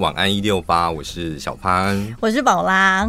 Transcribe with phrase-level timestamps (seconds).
[0.00, 3.06] 晚安一六八，我是小潘，我是宝拉。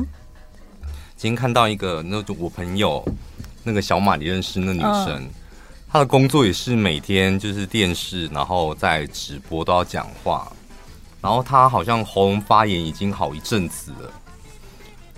[1.15, 3.03] 今天看到一个，那我朋友
[3.63, 5.29] 那个小马，你认识那女生，嗯、
[5.89, 10.47] 她的工作也是每天就是电视，然后在直播都要讲话，
[11.21, 14.11] 然后她好像喉咙发炎已经好一阵子了，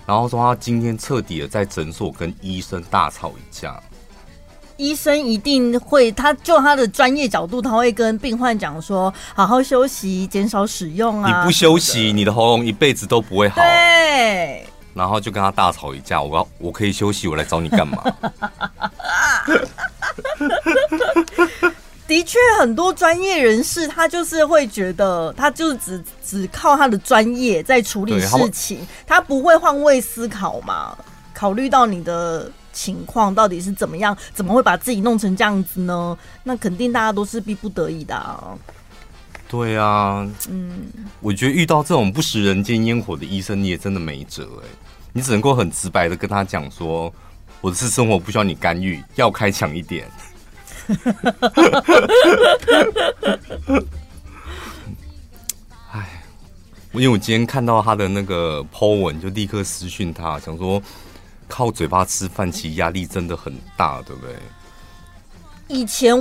[0.06, 3.78] 然后说她今天彻底的在诊所跟医生大吵一架。
[4.78, 11.28] 医生一定会，他就他的专业角度，他会跟病患讲说：好好休息，减少使用啊。
[11.28, 13.60] 你不休息，你的喉咙一辈子都不会好。
[13.60, 14.64] 对。
[14.94, 18.02] 然后就跟他大吵一架，我要我可以休息，我来找你干嘛？
[22.06, 30.96] 的确，很多专业人士他就是会觉得，他就只只靠他的专业在处理事情，他不会换位思考嘛，
[31.34, 32.50] 考虑到你的。
[32.78, 34.16] 情况到底是怎么样？
[34.32, 36.16] 怎么会把自己弄成这样子呢？
[36.44, 38.56] 那肯定大家都是逼不得已的啊。
[39.48, 40.86] 对啊，嗯，
[41.20, 44.66] 我觉得遇到这种不食人间烟火的医生，你也真的没辙哎，
[45.12, 47.12] 你只能够很直白的跟他讲说，
[47.60, 50.08] 我的私生活不需要你干预，要开强一点。
[55.90, 56.22] 哎，
[56.92, 60.80] 因为我今天看到他的那个 po 文，就立刻私讯他，想说。
[61.48, 64.34] 靠嘴巴吃饭，其实压力真的很大，对不对？
[65.66, 66.14] 以前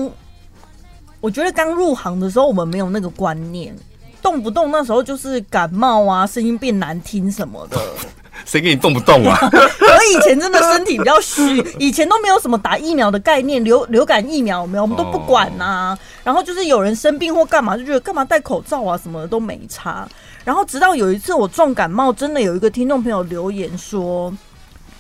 [1.22, 3.76] 我觉得刚入行的时候，我们没有那个观念，
[4.22, 7.78] 动不动那时候就是感冒啊，声音变难听什么的。
[8.46, 9.36] 谁给你动不动啊？
[9.52, 15.90] 我以前真的身体比较虚，以前都没有什么打疫苗的概念，流流感疫苗没有，我们都不管呐、啊。
[15.90, 16.00] Oh.
[16.24, 20.08] 然后就是有人生病或干嘛，就觉得干嘛戴口罩啊什么的都没差。
[20.44, 24.32] 然后直到有一次我重感冒，真的有一个听众朋友留言说。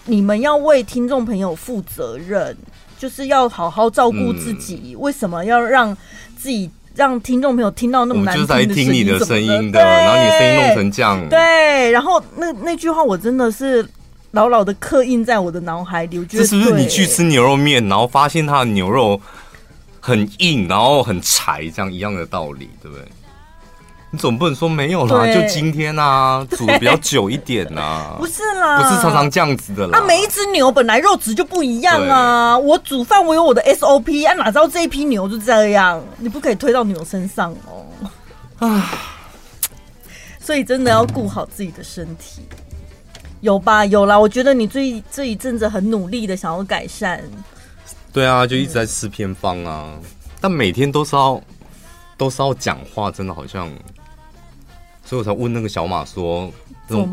[0.07, 2.55] 你们要为听众朋友负责任，
[2.97, 4.95] 就是要好好照顾自己。
[4.95, 5.95] 嗯、为什么要让
[6.37, 8.67] 自己让听众朋友听到那么难听的声音？
[8.67, 11.29] 就是在听你的声音的，然后你的声音弄成这样。
[11.29, 13.87] 对，然后那那句话我真的是
[14.31, 16.17] 牢牢的刻印在我的脑海里。
[16.17, 19.19] 我觉得这是不是你去吃牛肉面，然后发现它的牛肉
[19.99, 23.05] 很硬，然后很柴，这样一样的道理，对不对？
[24.09, 28.15] 你总不能说没有啦，就今天啊，煮的比较久一点啊。
[28.19, 29.99] 不是啦，不是常常这样子的啦。
[29.99, 32.57] 啊，每一只牛本来肉质就不一样啊。
[32.57, 36.01] 我煮饭我有我的 SOP 啊，哪知道这一批牛就这样？
[36.19, 37.85] 你不可以推到牛身上哦。
[38.59, 38.89] 啊，
[40.39, 42.43] 所以真的要顾好自己的身体，
[43.41, 43.85] 有吧？
[43.85, 44.17] 有啦。
[44.17, 47.21] 我觉得你最这一阵子很努力的想要改善。
[48.13, 49.91] 对啊，就一直在吃偏方啊，
[50.39, 51.41] 但每天都是要
[52.15, 53.69] 都是要讲话，真的好像。
[55.07, 56.51] 所以我才问那个小马说：“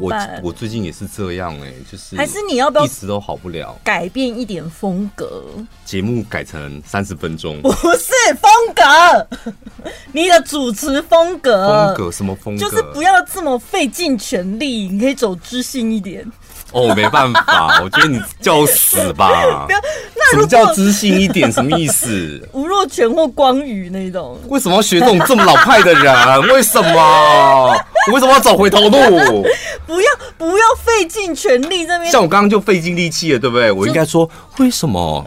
[0.00, 0.12] 我
[0.42, 5.44] 我最近也是这样哎、欸，就是还是你要不要一直都好不了，改变一点风格？
[5.84, 9.52] 节目改成三十分钟，不是风格，
[10.10, 12.60] 你的主持风格，风格什么风格？
[12.60, 16.28] 就是不要这么费尽全力，你可以走知性一点。”
[16.72, 19.28] 哦，没办法，我觉得你叫死吧。
[19.66, 19.78] 不要，
[20.13, 21.50] 那 什么叫知性一点？
[21.52, 22.40] 什么意思？
[22.52, 24.38] 吴若权或光宇那种？
[24.48, 26.14] 为什么要学这种这么老派的人？
[26.48, 27.76] 为什么？
[28.08, 28.90] 我为什么要走回头路？
[29.86, 32.10] 不要，不要费尽全力这边。
[32.10, 33.72] 像我刚刚就费尽力气了，对不对？
[33.72, 35.24] 我应该说为什么？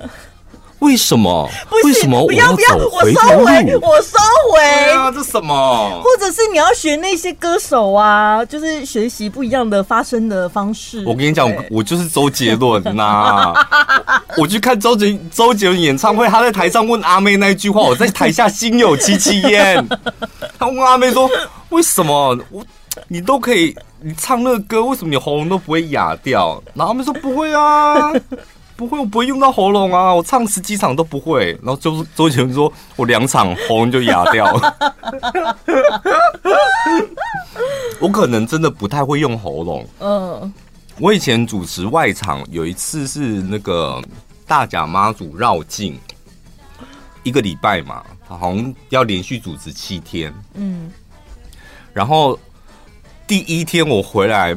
[0.80, 1.50] 为什么？
[1.84, 3.46] 为什么我要走回头路？
[3.46, 4.18] 不要不要，我收回，我收
[4.54, 4.60] 回。
[4.60, 6.02] 对啊，这什么？
[6.04, 11.04] 或者是你要学那些歌手啊，就是学习不一样的发声的方式。
[11.06, 14.24] 我跟你讲，我就是周杰伦呐、啊。
[14.38, 19.86] 我去看周杰周杰伦演唱会，他在台上问阿妹那一句话，我在台下心有戚戚焉。
[20.60, 21.30] 他问阿妹说
[21.70, 22.64] ：“为什么我
[23.08, 28.12] 你都可以你唱那个歌，为什么你喉咙都不会哑掉？”然后阿妹说：“不会啊。”
[28.78, 30.14] 不会，我不会用到喉咙啊！
[30.14, 31.52] 我唱十几场都不会。
[31.64, 34.76] 然后周周杰伦说，我两场喉咙就哑掉了。
[38.00, 39.88] 我可能真的不太会用喉咙。
[40.00, 40.54] 嗯，
[41.00, 44.00] 我以前主持外场，有一次是那个
[44.46, 46.00] 大甲妈祖绕境，
[47.24, 50.32] 一个礼拜嘛，好像要连续主持七天。
[50.54, 50.92] 嗯，
[51.94, 52.38] 然后
[53.26, 54.56] 第一天我回来。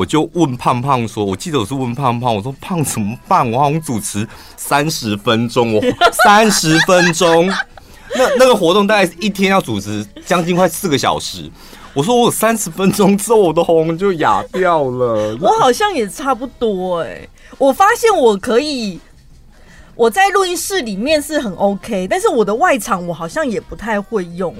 [0.00, 3.48] 我就问胖胖说：“我记得我是问胖胖，我说胖怎么办？
[3.50, 4.26] 我好像主持
[4.56, 5.82] 三十分钟，我
[6.24, 7.46] 三十分钟，
[8.16, 11.50] 那那个活动大概一天要主持将近快四个小时。
[11.92, 15.36] 我说我三十分钟之后，我的喉咙就哑掉了。
[15.38, 18.98] 我好像也差不多哎、欸，我发现我可以，
[19.94, 24.56] 我在录音室里面是很 OK，但是我的外场我好像也不太会用。”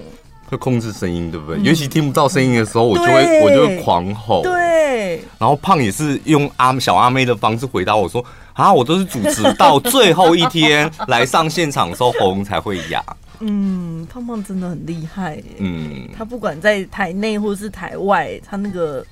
[0.50, 1.56] 会控制声音，对不对？
[1.58, 4.42] 嗯、尤其听不到声音的时候，我就会我就会狂吼。
[4.42, 5.22] 对。
[5.38, 13.02] 然后胖也是用阿小阿妹的方式回答我说：“啊，我都是主持到最后一天来上现场的时候，喉咙才会哑。
[13.40, 15.42] ”嗯，胖胖真的很厉害。
[15.58, 19.02] 嗯，他不管在台内或是台外，他那个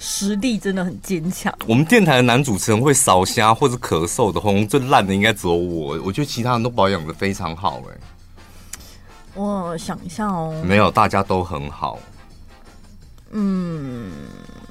[0.00, 1.54] 实力真的很坚强。
[1.68, 6.00] 我们电台的男主持人会烧瞎或者咳嗽的，喉咙最烂的应该只有我。
[6.04, 7.80] 我觉得其他人都保养的非常好。
[7.88, 7.94] 哎，
[9.36, 11.98] 我想一下哦，没有，大家都很好。
[13.30, 14.10] 嗯，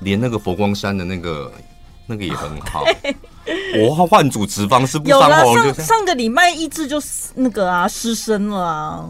[0.01, 1.51] 连那个佛光山的那个
[2.07, 2.83] 那个也很好。
[3.77, 6.99] 我换主持方式不伤喉咙，上上个礼拜一直就
[7.35, 9.09] 那个啊失声了啊。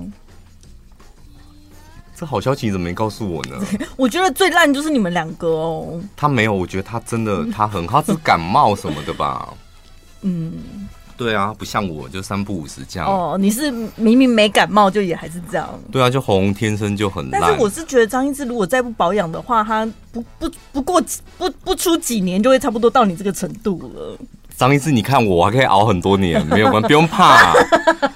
[2.17, 3.57] 这好消息怎么没告诉我呢？
[3.95, 6.01] 我觉得最烂就是你们两个哦。
[6.17, 9.53] 他没有，我觉得他真的他很好，他只是感冒什么的吧。
[10.21, 10.89] 嗯。
[11.17, 13.07] 对啊，不像我就三不五时这样。
[13.09, 15.67] 哦，你是明明没感冒，就也还是这样。
[15.91, 17.41] 对啊，就喉咙天生就很烂。
[17.41, 21.01] 但是我是觉得张一智如果再不保养的话，他不不不过
[21.37, 24.17] 不不出几年就会差不多到你这个程度了。
[24.57, 27.53] 张一智，你看我还可以熬很多年，没有关，不用怕。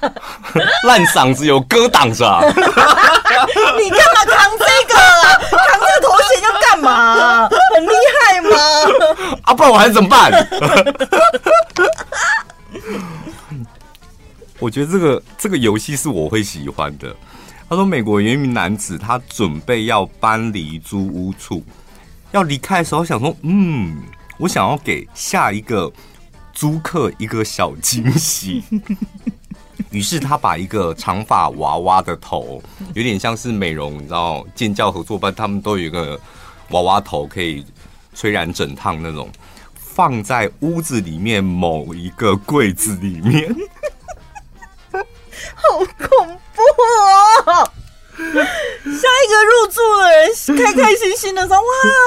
[0.86, 2.24] 烂嗓子有歌挡着。
[2.44, 5.36] 你干嘛扛这个啊？
[5.68, 7.46] 扛这个头衔要干嘛？
[7.74, 8.56] 很厉害吗？
[9.44, 10.32] 啊，不然我还怎么办？
[14.60, 17.16] 我觉得这个这个游戏是我会喜欢的。
[17.68, 21.64] 他说，美国有一名男子，他准备要搬离租屋处，
[22.32, 23.96] 要离开的时候，想说，嗯，
[24.38, 25.90] 我想要给下一个
[26.52, 28.62] 租客一个小惊喜。
[29.90, 32.62] 于是他把一个长发娃娃的头，
[32.94, 36.20] 有点像是美容，你知道，建教合作班他们都有一个
[36.70, 37.64] 娃娃头，可以
[38.14, 39.28] 吹染整烫那种。
[39.74, 43.54] 放在屋子里面某一个柜子里面，
[45.54, 46.62] 好恐怖
[47.52, 47.70] 哦！
[48.20, 48.28] 下
[48.84, 50.28] 一个入住的人
[50.58, 51.62] 开开心心的说：“哇，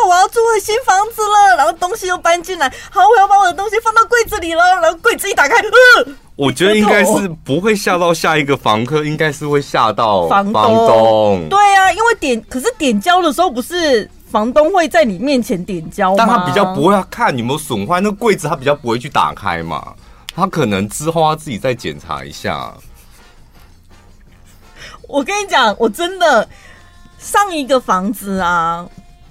[0.07, 4.63] 我要住回新房子了，然后东西又搬进来，好，我要把我的东西放到柜子里了。
[4.81, 10.53] 然后柜子一打开，呃， 我觉得应该是不会吓到下一个房客，应该是会吓到房东。
[10.53, 16.15] 房东对啊，因为点可是点胶的时候不是。”房东会在你面前点胶吗？
[16.17, 19.93] 但他比较不会看有没有损坏，那柜子他比较不会去打开嘛。
[20.35, 22.73] 他可能之后他自己再检查一下。
[25.13, 26.49] 我跟你讲，我真的
[27.19, 28.83] 上一个房子啊，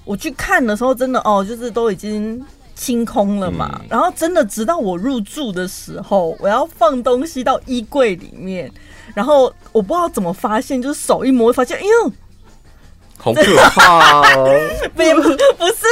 [0.05, 2.41] 我去看的时候，真的哦，就是都已经
[2.73, 3.81] 清空了嘛。
[3.81, 8.71] 嗯、然后真的直到我入住的时候，我要放东西到衣柜里面，
[9.13, 12.11] 然后我不知道怎么发现，就是手一摸，发现，哎呦。
[13.17, 14.47] 好可怕哦！
[14.99, 15.35] 也不不是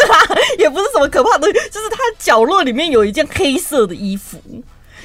[0.10, 4.38] 啦，也不是什么可怕的东西，就是它角落里面有一件黑色的衣服，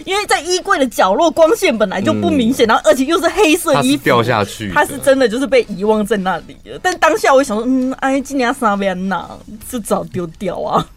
[0.04, 6.78] 因为在衣柜的角落光线本来就不明显，嗯、然后而且又是黑色衣服掉下去，它是真的就是被遗忘在那里了。
[6.82, 9.30] 但当下我想说，嗯，哎，今年三边呐，
[9.68, 10.88] 就早丢掉啊。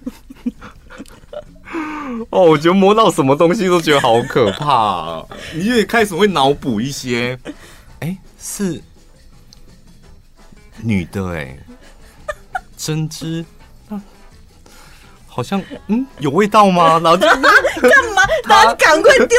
[2.31, 7.37] 哦，我觉得摸到什么东西都觉得好可怕，啊，你也开始会脑补一些，
[7.99, 8.81] 哎、欸，是。
[10.81, 11.59] 女的哎、欸，
[12.77, 13.43] 针织，
[15.39, 16.99] 好像嗯有味道吗？
[17.01, 17.49] 然后干嘛？
[18.45, 19.37] 大家赶快丢掉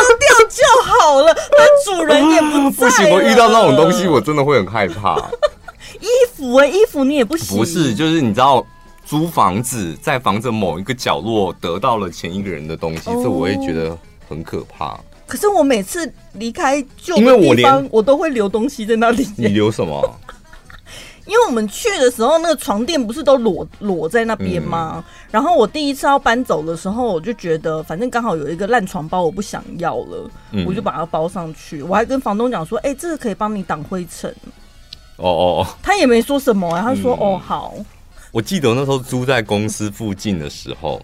[0.48, 1.26] 就好了。
[1.52, 2.88] 那主人也不在。
[2.88, 5.18] 不行，我遇到那种东西，我真的会很害怕。
[6.00, 7.54] 衣服哎、欸，衣服你也不行。
[7.58, 8.64] 不是，就是你知道，
[9.04, 14.98] 租房子在房子某一个角落得到了前一个人的东西，这我会觉得很可怕。
[15.26, 19.28] 可是我每次离开旧的地方，我都会留东西在那里。
[19.36, 20.18] 你留什么？
[21.30, 24.94] 因为我们去的时候，那个床垫不是都裸裸在那边吗？
[24.96, 31.84] 嗯、然后我第一次要搬走的时候，我就觉得反正刚好有一个烂床包，我不想要了，嗯、我就把它包上去。
[31.84, 34.28] 我还跟房东讲说：“哎、欸，这个可以帮你挡灰尘。”
[35.18, 37.74] 哦哦哦，他也没说什么、啊，他说：“嗯、哦，好。”
[38.32, 41.00] 我记得我那时候租在公司附近的时候，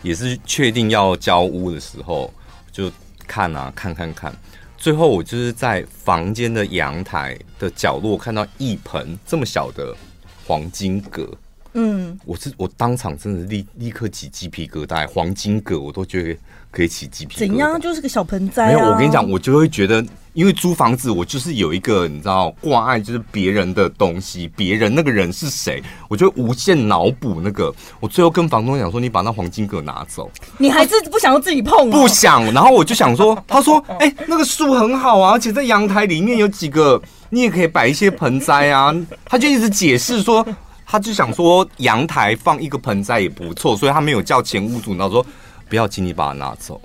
[0.00, 2.32] 也是确定要交屋的时候，
[2.72, 2.90] 就
[3.26, 4.34] 看啊，看看看。
[4.86, 9.92] 最后，我就是在房间的阳台的角落看到一盆这么小的
[10.46, 11.28] 黄金葛。
[11.72, 16.38] 嗯，我是我当场真的立立刻起鸡皮疙瘩，黄金葛我都觉得
[16.70, 17.48] 可以起鸡皮疙瘩。
[17.48, 17.80] 怎样？
[17.80, 18.68] 就是个小盆栽啊。
[18.68, 20.06] 没有，我跟你讲，我就会觉得。
[20.36, 27.74] 因为租房子，我就是有一个你知道挂碍，就是别人的东西，别人那个人是谁，我就无限脑补那个。
[28.00, 31.88] 我最后跟房东讲说：“你把那黄金葛拿走。”你还是不想要自己碰？
[31.88, 32.44] 不想。
[32.52, 37.00] 然后我就想说，他说：“哎、欸，那个树很好啊，而且在阳台里面有几个，
[37.30, 40.46] 你也可以摆一些盆栽啊。”他就一直解释说，
[40.84, 45.26] 他就想说阳台放一个盆栽也不错，所以他没有叫前屋主，然后说
[45.66, 46.78] ：“不要，请你把它拿走。”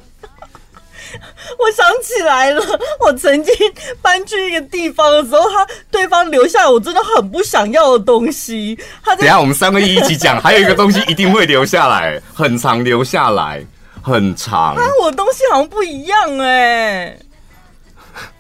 [1.59, 2.61] 我想起来了，
[2.99, 3.53] 我曾经
[4.01, 8.77] 搬去一个地方的时候，他对方留下我真的很不想要的东西。
[9.03, 13.65] 他等下我们三个一起讲，还有一个东西一定会留下来，很长留下来，
[14.01, 14.75] 很长。
[14.75, 17.19] 啊，我的东西好像不一样哎、欸。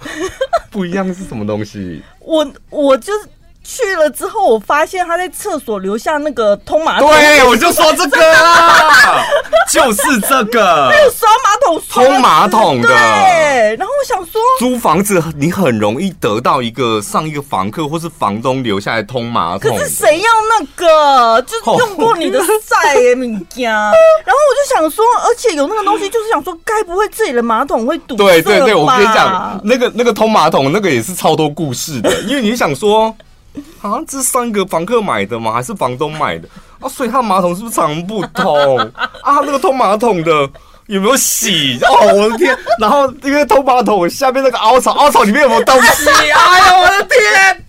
[0.69, 2.01] 不一样是什么东西？
[2.19, 3.27] 我我就是。
[3.73, 7.09] 去了之后，我发现他在厕所留下那个通马桶。
[7.09, 9.23] 对，我就说这个啊，
[9.71, 10.89] 就是这个。
[10.89, 12.89] 还有刷马桶，通马桶的。
[12.89, 13.75] 对。
[13.77, 19.71] 然后我想说，租房子你很容易得到一个上一个房客或是房东留下来通马桶。
[19.71, 21.41] 可是谁要那个？
[21.43, 23.71] 就是用过你的赛耶米家。
[24.25, 28.23] 然后我就想说，而且有那个东西，就是想说，该不会自己的马桶会堵塞？
[28.25, 33.15] 对对对，我跟你讲，那个那个通马桶那个也是超多故事的，因为你想说。
[33.81, 35.51] 啊，这是上一个房客买的吗？
[35.51, 36.47] 还是房东买的？
[36.79, 38.77] 啊，所以他马桶是不是常不通？
[39.21, 40.49] 啊，那个通马桶的
[40.87, 41.79] 有没有洗？
[41.83, 42.57] 哦，我的天！
[42.79, 46.09] 然后因为通马桶下面那个凹槽，凹槽里面有没有东西？
[46.09, 46.37] 哎呀，
[46.79, 47.65] 我的天！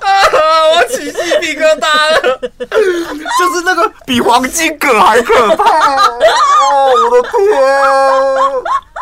[0.00, 0.08] 啊，
[0.76, 1.86] 我起鸡皮疙瘩
[2.22, 5.64] 了， 就是那个比黄金葛还可怕！
[5.64, 7.36] 哦，我的天！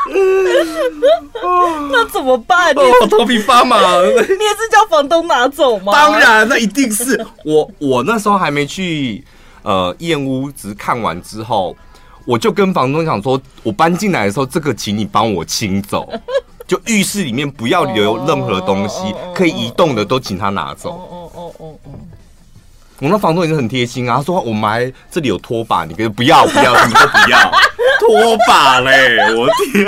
[1.91, 2.75] 那怎么办？
[2.75, 3.79] 我头皮发麻。
[4.03, 5.93] 你也是叫房东拿走吗？
[5.93, 7.71] 当然，那一定是我。
[7.79, 9.25] 我那时候还没去
[9.63, 11.77] 呃燕屋，只是看完之后，
[12.27, 16.09] 我就跟房东讲说，我搬进来的时候，这个请你帮我清走，
[16.67, 20.91] 就浴室里面不要留任何东西，可以移动的都请他拿走。
[20.91, 21.95] 哦哦哦哦。
[23.05, 27.53] 我那房东也是很贴心啊，他说我们还这里有拖把，你可以不要不要，什么都不要，
[28.01, 29.19] 拖把嘞！
[29.37, 29.87] 我天，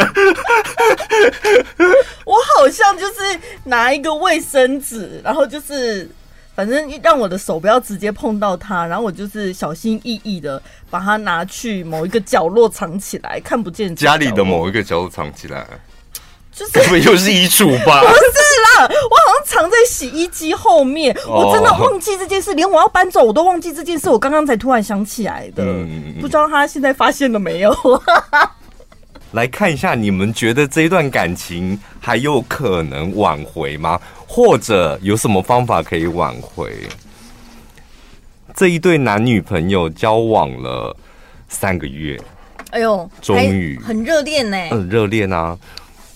[2.27, 6.07] 我好像就是拿一个卫生纸，然后就是
[6.55, 15.67] 反正让我的手不要直接碰到它，然后我就是小心翼翼的把它拿去某一个角落藏起来，看不见家里的某一个角落藏起来。
[16.57, 18.01] 就是 不又是衣橱吧？
[18.03, 21.15] 不是啦，我好像藏在洗衣机后面。
[21.29, 24.09] 我真的忘记这件事，连我要搬走我都忘记这件事。
[24.09, 25.63] 我刚刚才突然想起来的，
[26.19, 27.77] 不知道他现在发现了没有？
[29.33, 34.01] 来看一下，你们觉得这一段感情还有可能挽回吗？
[34.27, 36.73] 或者有什么方法可以挽回？
[38.55, 40.97] 这一对男女朋友交往了
[41.49, 42.19] 三个月，
[42.71, 45.55] 哎呦，终于很热恋呢，很热恋啊。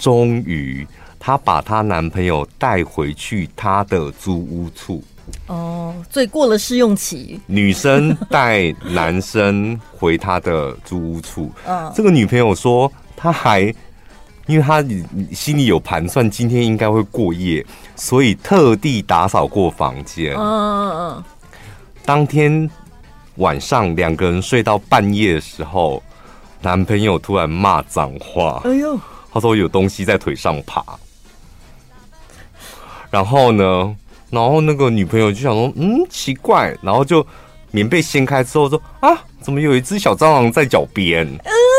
[0.00, 0.84] 终于，
[1.18, 5.02] 她把她男朋友带回去她的租屋处。
[5.46, 11.52] 哦，所以过了试用期，女生带男生回她的租屋处。
[11.66, 13.60] 嗯，这个女朋友说，她还
[14.46, 14.82] 因为她
[15.32, 17.64] 心里有盘算，今天应该会过夜，
[17.94, 20.34] 所以特地打扫过房间。
[20.34, 21.24] 嗯嗯嗯。
[22.04, 22.68] 当天
[23.36, 26.02] 晚上两个人睡到半夜的时候，
[26.62, 28.62] 男朋友突然骂脏话。
[28.64, 28.98] 哎呦！
[29.32, 30.84] 他说有东西在腿上爬，
[33.10, 33.96] 然后呢，
[34.28, 37.24] 然后那个女朋友就想说，嗯，奇怪，然后就
[37.70, 41.26] 棉被掀开之后说，啊，怎么有一只小蟑螂在脚边？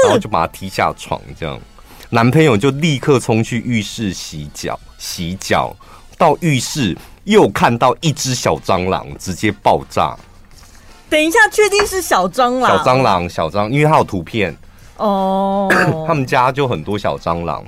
[0.03, 1.59] 然后就把他踢下床，这样，
[2.09, 5.75] 男朋友就立刻冲去浴室洗脚，洗脚
[6.17, 10.17] 到浴室又看到一只小蟑螂直接爆炸。
[11.09, 12.77] 等一下，确定是小蟑螂？
[12.77, 14.55] 小蟑螂，小蟑，因为它有图片。
[15.01, 16.05] 哦，oh.
[16.07, 17.63] 他们家就很多小蟑螂。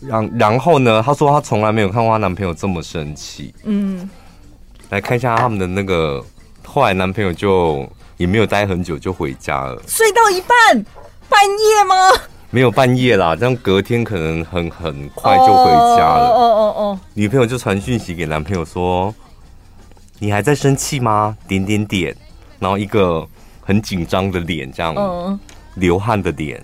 [0.00, 3.52] 然然后呢，她说她从来没有看过她男朋友这么生气。
[3.64, 4.08] 嗯，
[4.90, 6.24] 来看一下他们的那个，
[6.64, 9.82] 后来男朋友就也没有待很久就回家了。
[9.86, 10.84] 睡到一半，
[11.28, 11.94] 半夜吗？
[12.50, 16.30] 没有半夜啦，这样隔天可能很很快就回家了。
[16.30, 19.12] 哦哦哦，女朋友就传讯息给男朋友说
[20.20, 22.14] ：“你还在生气吗？”点点点，
[22.58, 23.26] 然后一个
[23.62, 24.94] 很紧张的脸这样。
[24.94, 25.00] 嗯。
[25.00, 25.38] Oh.
[25.76, 26.62] 流汗的脸，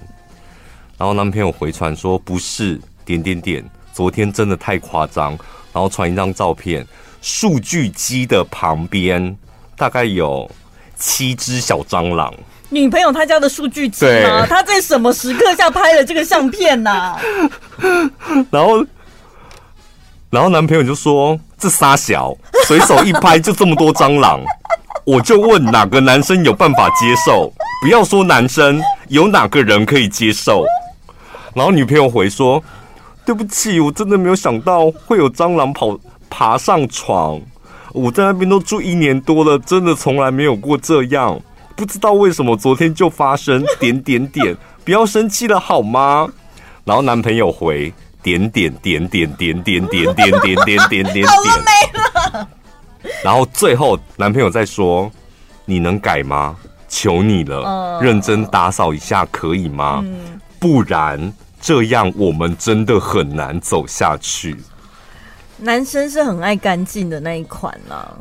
[0.98, 5.30] 然后男朋友回传说不是点点点，昨天真的太夸张，
[5.72, 6.86] 然后传一张照片，
[7.20, 9.36] 数据机的旁边
[9.76, 10.50] 大概有
[10.96, 12.32] 七只小蟑螂。
[12.70, 14.46] 女朋友她家的数据机吗？
[14.46, 17.20] 她在什么时刻下拍了这个相片呢、啊？
[18.50, 18.84] 然后，
[20.30, 22.34] 然后男朋友就说这仨小，
[22.66, 24.40] 随手一拍就这么多蟑螂，
[25.04, 27.52] 我就问哪个男生有办法接受？
[27.82, 28.80] 不要说男生，
[29.12, 30.64] 有哪个人可以接受？
[31.52, 32.64] 然后女朋友回说
[33.26, 36.00] ：“对不起，我真的没有想到会有蟑螂跑
[36.30, 37.38] 爬上床。
[37.92, 41.38] 我在那边都住一年多了，真的从来没有过这样。
[41.76, 46.26] 不知道为什么昨天就发生点点点，不要生气了好吗？”
[46.84, 47.92] 然后男朋友回
[48.24, 51.98] ：“点点点点点点点点点点点点点。”好了没
[52.32, 52.48] 了。
[53.22, 55.12] 然后最后男朋友再说
[55.66, 56.56] ：“你能改吗？”
[56.92, 60.02] 求你了，嗯、认真打扫一下可以吗？
[60.04, 64.54] 嗯、不然这样我们真的很难走下去。
[65.56, 68.12] 男生是很爱干净的那一款啊，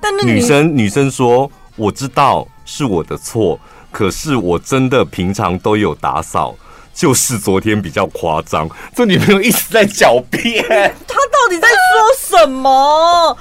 [0.00, 6.54] 但那女生女生说：“我知道是我的错，可是我真的平常都有打扫，
[6.94, 10.64] 就是昨天比较夸张，这女朋友一直在狡辩，
[11.06, 13.36] 她到底在说什么？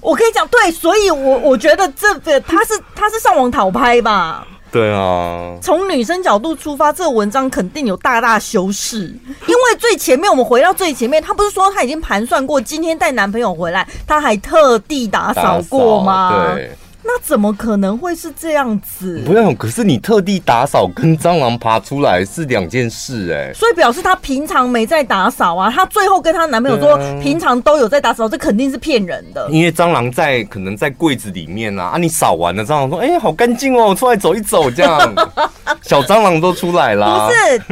[0.00, 4.46] 我可以讲，对，所以我我觉得这个他是他是上网讨拍吧？
[4.72, 9.14] 对啊，从女生角度出发，这个文章肯定有大大修饰，
[9.46, 16.54] 因为最前面我们回到最前面，他不是说他已经盘算过今天带男朋友回来，他还特地打扫过吗？
[16.54, 16.76] 对。
[17.06, 19.22] 那怎么可能会是这样子？
[19.26, 25.70] 不用，可是你特地打扫跟蟑螂爬出来是两件事哎、欸，所以表示她平常没在打扫啊。
[25.70, 29.46] 她最后跟她男朋友说平常都有在打扫，这肯定是骗人的。
[29.50, 35.14] 因为蟑螂在可能在柜子里面啊，啊，你扫完了，蟑螂说哎、欸，好干净哦，出来走一走这样，
[35.82, 37.28] 小蟑螂都出来了。
[37.28, 37.62] 不是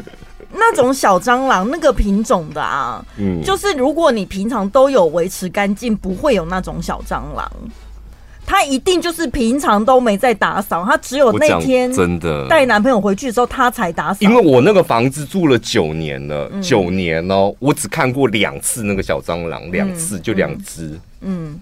[0.52, 7.50] 那种小蟑螂那个品种的啊，嗯，就是如果你平常都有维持干净，不会有那种小蟑螂。
[8.52, 14.18] 她一定就是平常都没在打扫，她只有那天真的带男朋友回去的时候，她才打扫。
[14.20, 21.00] 因为我那个房子住了九年了，九、嗯、年哦，我只看过两次那个小蟑螂，两、嗯、次就两只。
[21.22, 21.58] 嗯，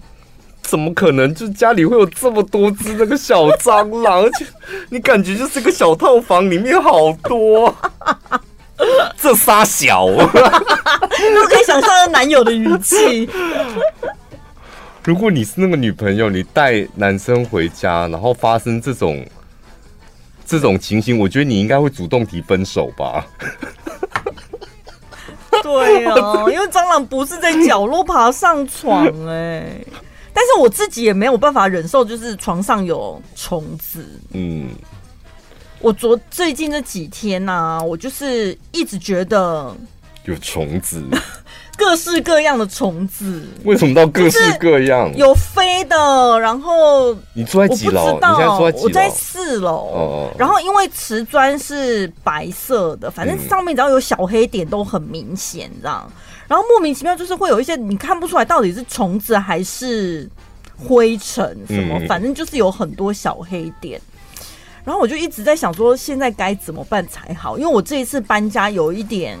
[0.63, 1.33] 怎么可能？
[1.33, 4.23] 就家里会有这么多只那个小蟑螂？
[4.23, 4.45] 而且
[4.89, 7.73] 你感觉就是个小套房里面好多，
[9.17, 13.29] 这仨小， 我可以想象她男友的语气。
[15.03, 19.25] 如果你是那个女朋友，你带男生回家，然后发生这种
[20.45, 23.25] 这种情形，我觉得你应该会主动提分手吧？
[25.63, 29.75] 对啊，因为蟑螂不是在角落爬上床哎，
[30.33, 34.05] 但是我自己也没有办法忍受，就是床上有虫子。
[34.33, 34.69] 嗯，
[35.79, 39.75] 我昨最近这几天呢、啊，我就是一直觉得
[40.25, 41.03] 有虫子。
[41.77, 45.11] 各式各样的虫子，为什么到各式各样？
[45.15, 48.05] 有飞的，然后你住在几楼？
[48.05, 48.83] 你现在住在几楼？
[48.83, 49.71] 我在四楼。
[49.71, 50.29] 哦。
[50.37, 56.11] 然后因为瓷砖是白色的，反正上面只要有小黑点都很明显，这样。
[56.47, 60.29] 然后莫名其妙就是会有一些你看不出来到底是虫子还是
[60.77, 63.99] 灰尘什么，反正就是有很多小黑点。
[64.83, 67.57] 然后我就一直在想说，现在该怎么办才好？
[67.57, 69.37] 因为我这一次搬家有一点。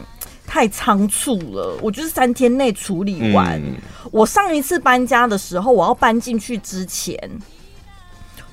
[0.51, 3.57] 太仓促了，我就是三天内处理完。
[3.61, 3.77] 嗯。
[4.11, 7.17] 我上一次搬家的时候，我要搬进去之前，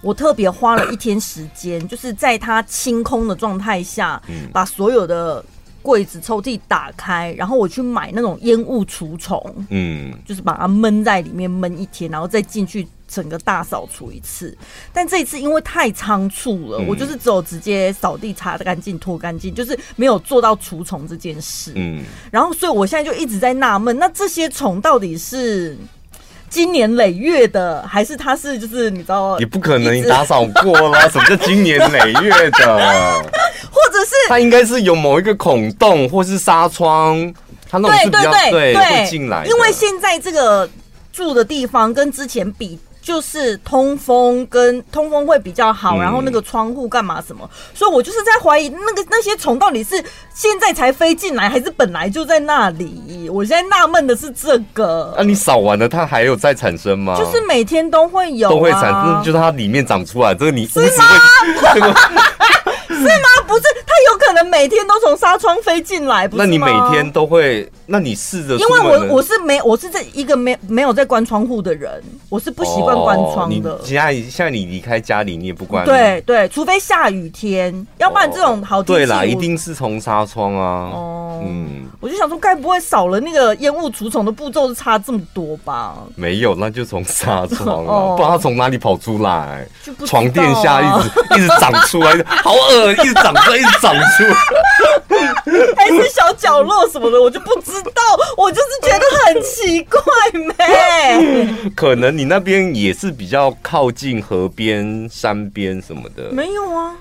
[0.00, 5.44] 我特别花了一天时间，就是在它清空的状态下，把所有的
[5.88, 12.86] 柜子、抽屉打开，然后我去买那种烟雾除虫，嗯，就是把它闷在里面闷一天，然后再进去。
[13.10, 14.54] 整个大扫除一次，
[14.92, 21.72] 但这一次因为太仓促了，嗯、我就是只有直接扫地、擦干净、拖干净，就是没有做到除虫这件事。
[21.74, 25.74] 嗯，然后所以我现在就一直在纳闷，那这些虫到底是
[26.50, 29.38] 经年累月的，还是他是就是你知道？
[29.38, 33.22] 也不可能你打扫过了， 什么叫今年累月的？
[33.70, 37.32] 或者是他应该是有某一个孔洞，或是纱窗，
[37.70, 39.44] 他那种是比较对，进来。
[39.46, 40.68] 因为现在这个
[41.12, 42.78] 住的地方跟之前比。
[43.08, 49.96] 就是通风跟通风会比较好，嗯、然后那个窗户干嘛什么，所以我就是在怀疑那个那些虫到底是
[50.34, 53.30] 现在才飞进来，还是本来就在那里？
[53.32, 55.14] 我现在纳闷的是这个。
[55.16, 57.16] 那、啊、你扫完了，它还有再产生吗？
[57.16, 60.86] 就是每天都会有、啊，都会产生，就是它里面长出来，这个你是吗？
[61.72, 63.28] 这 个是吗？
[63.46, 66.44] 不是，它有可能每天都从纱窗飞进来，不是吗？
[66.44, 67.66] 那你每天都会？
[67.90, 68.54] 那你试着？
[68.56, 71.90] 因为我我是没，我是这一个没没有在关窗户的人，
[72.28, 73.80] 我是不习惯关窗的。
[73.82, 75.86] 现在现在你离开家里，你也不关。
[75.86, 79.06] 对对，除非下雨天，要不然这种好天气。
[79.06, 80.90] 对啦，一定是从纱窗啊。
[80.92, 85.94] 哦，嗯，我就想说，该不会少了那个烟雾除虫的步骤是差这么多吧？
[86.14, 89.66] 没有，那就从纱窗啊， 不知道它从哪里跑出来，
[90.04, 94.34] 床垫下一直一直长出来，好恶，一直长出来，一直长出来，
[95.74, 97.77] 还是小角落什么的，我就不知。
[97.82, 98.02] 知道，
[98.36, 100.00] 我就是觉得很奇怪
[100.56, 101.70] 没？
[101.76, 106.30] 可能你那边也是比较靠近河边、山边什么的。
[106.30, 106.94] 没有啊，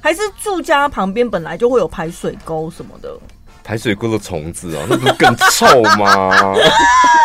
[0.00, 3.10] 还是住家旁边本来就会有排水沟什么的。
[3.64, 6.54] 排水沟的虫子啊，那不是更臭吗？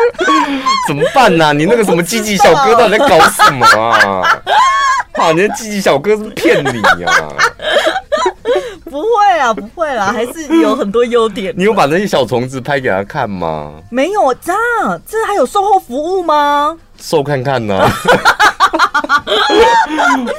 [0.87, 1.53] 怎么办呢、啊？
[1.53, 4.41] 你那个什么积极小哥到底在搞什么啊？
[5.13, 7.29] 啊，你的积极小哥是骗你呀、啊？
[8.89, 11.53] 不会啊，不会啦，还是有很多优点。
[11.57, 13.73] 你有把那些小虫子拍给他看吗？
[13.89, 16.77] 没有，这样，这还有售后服务吗？
[16.99, 17.89] 售看看呢、啊。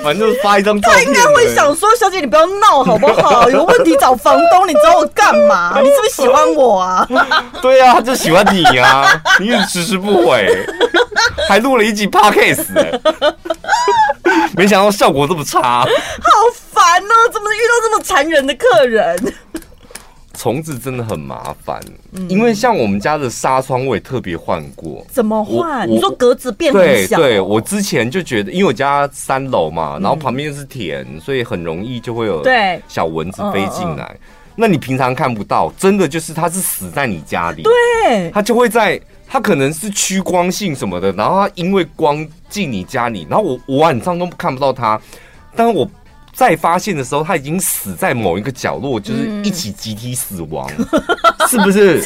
[0.02, 0.98] 反正发一张照片。
[0.98, 3.48] 他应该会想说：“小姐，你不要闹好不好？
[3.50, 4.66] 有问题找房东。
[4.66, 5.78] 你找我干嘛？
[5.82, 7.06] 你是不是喜欢我啊？”
[7.60, 9.06] 对啊，他就喜欢你啊！
[9.38, 10.66] 你也迟迟不回，
[11.48, 12.64] 还录了一集 podcast，
[14.56, 15.82] 没想到效果这么差。
[15.82, 15.88] 好
[17.32, 19.16] 怎么遇到这么残忍的客人？
[20.34, 21.78] 虫子真的很麻烦，
[22.12, 25.06] 嗯，因为像我们家的纱窗我也特别换过。
[25.08, 25.88] 怎么换？
[25.88, 27.18] 你说格子变很小？
[27.18, 34.16] 对对，我之前就觉得，因为我家三楼嘛，然后旁边是田，嗯，所以很容易就会有对小蚊子飞进来。
[34.56, 45.00] 那你平常看不到，真的就是它是死在你家里，对，它就会在，它可能是趋光性什么的，然后它因为光进你家里，然后我我晚上都看不到它，
[45.54, 45.88] 但是我。
[46.32, 50.86] 再发现的时候，他已经死在某一个角落，就是一起集体死亡，嗯、
[51.48, 52.02] 是不是？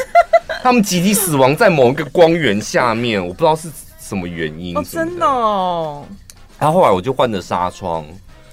[0.63, 4.77] 他们集体死亡在某一个光源下面，我不知道是什么原因。
[4.77, 6.05] 哦，真的哦。
[6.59, 8.05] 然后后来我就换了纱窗，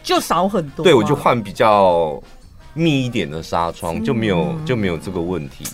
[0.04, 0.84] 就少很多。
[0.84, 2.22] 对，我就换比较
[2.76, 5.66] 密一点的纱窗，就没有就没有这个问题。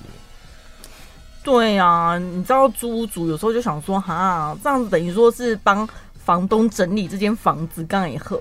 [1.44, 5.88] 对啊，你知道租屋主有时候就想说，哈，这样子等于说是帮
[6.24, 8.40] 房东整理这间房子，刚也合。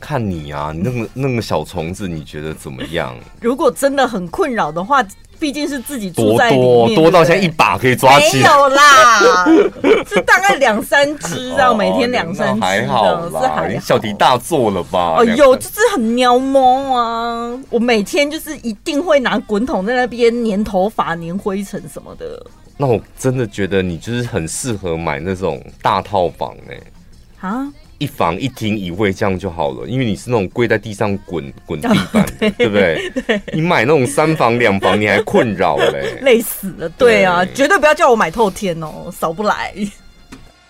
[0.00, 3.14] 看你啊，你那个那个小虫子，你觉得怎么样？
[3.40, 5.04] 如果真的很困扰的话，
[5.38, 9.44] 毕竟是自己住在里，多多多到现在一把可以抓起，没有啦，
[10.06, 15.16] 是大概两三只这样，每天两三只，还好是还好，小题大做了吧？
[15.18, 17.58] 哦，有就是很喵猫啊！
[17.70, 22.44] 我每天就是一定会拿滚筒在那边粘头发、粘灰尘什么的。
[22.76, 27.72] 那我真的觉得你就是很适合买那种大套房哎、欸，啊。
[28.00, 33.12] 一房一厅一卫这样就好了，因为你是那种跪在地上滚 滚地板，对，对不对？
[33.26, 33.40] 对。
[33.52, 36.88] 你买那种三房两房，你还困扰嘞，累死了。
[36.88, 39.74] 对啊，绝对不要叫我买透天哦，扫不来。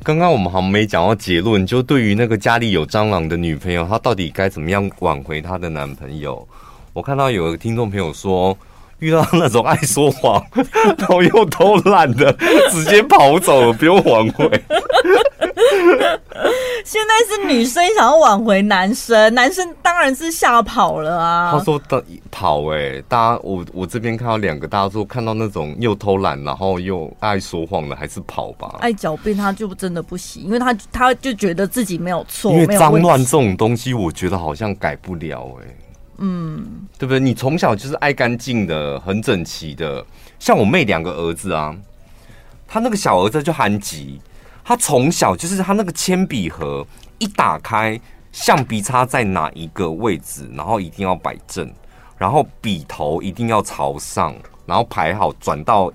[0.02, 6.46] 刚刚我们好像没讲到结论，就对于那个家里有蟑螂的女朋友，她到底该怎么样挽回她的男朋友？
[6.92, 8.58] 我看到有个听众朋友说，
[8.98, 10.44] 遇到那种爱说谎，
[10.98, 12.32] 然后又偷懒的，
[12.72, 14.50] 直接跑走了，不用挽回。
[16.85, 21.52] 现在是女生想要挽回男生，男生当然是吓跑了啊。
[21.52, 28.76] 他说的跑哎、欸，大家我我这边看到两个，大家说看到那种又偷懒然后又爱说谎的，还是跑吧。
[28.80, 32.52] 爱狡辩他就真的不行，因为他他就觉得自己没有错。
[32.52, 35.76] 因为脏乱这种东西，我觉得好像改不了哎、欸。
[36.22, 37.20] 嗯，对不对？
[37.20, 40.04] 你从小就是爱干净的，很整齐的。
[40.38, 41.74] 像我妹两个儿子啊，
[42.66, 44.20] 他那个小儿子就憨吉。
[44.64, 46.86] 他从小就是他那个铅笔盒
[47.18, 48.00] 一打开，
[48.32, 51.70] 橡皮擦在哪一个位置，然后一定要摆正，
[52.16, 54.34] 然后笔头一定要朝上，
[54.66, 55.92] 然后排好转到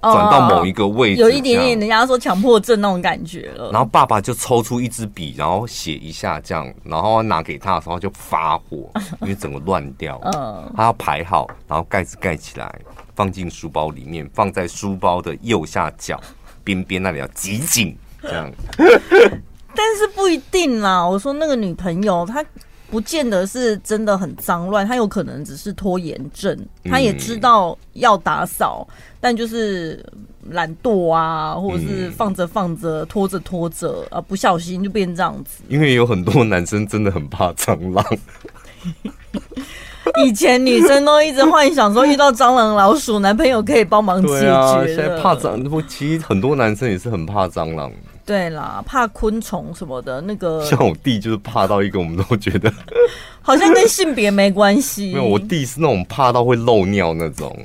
[0.00, 3.70] 转到某一个位置，有一点点人家说强迫症那种感觉了。
[3.72, 8.88] 然后爸爸就抽出一支笔，然后写一下这样，然后拿给他的时候就发火，
[9.22, 10.20] 因为整个乱掉。
[10.22, 12.72] 嗯，他要排好，然后盖子盖起来，
[13.16, 16.20] 放进书包里面，放在书包的右下角
[16.66, 17.96] 边边那里要挤紧。
[18.22, 21.06] 这样，但是不一定啦。
[21.06, 22.44] 我说那个女朋友，她
[22.90, 26.58] 不见得是真的很脏乱，她有可能只是拖延症。
[26.82, 30.04] 她也知道要打扫，嗯，但就是
[30.50, 35.62] 懒惰啊，或者是放着放着，拖着拖着啊，不小心就变这样子。
[35.68, 38.04] 因为有很多男生真的很怕蟑螂。
[40.24, 44.40] 以前女生都一直幻想说遇到蟑螂、老鼠，男朋友可以帮忙解决。
[44.40, 47.90] 对啊，现在怕蟑，不，其实很多男生也是很怕蟑螂。
[48.24, 52.72] 对啦，怕昆虫什么的，那个像我弟就是怕到一个，我们都觉得
[53.40, 55.12] 好像跟性别没关系。
[55.12, 57.56] 没有，我弟是那种怕到会漏尿那种。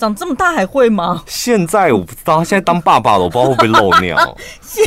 [0.00, 1.22] 长这么大还会吗？
[1.26, 4.16] 现在我不知道，他现在当爸爸了，我不知道会不会漏尿。
[4.62, 4.82] 先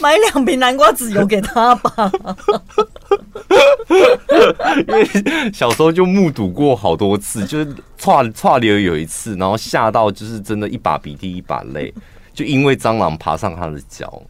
[0.00, 2.10] 买两瓶南瓜籽油给他吧。
[4.88, 5.06] 因为
[5.52, 11.92] 小时候就目睹过好多次，就是串串流有一次，然后吓到就是真的一把鼻涕一把泪，
[12.32, 14.22] 就因为蟑螂爬上他的脚。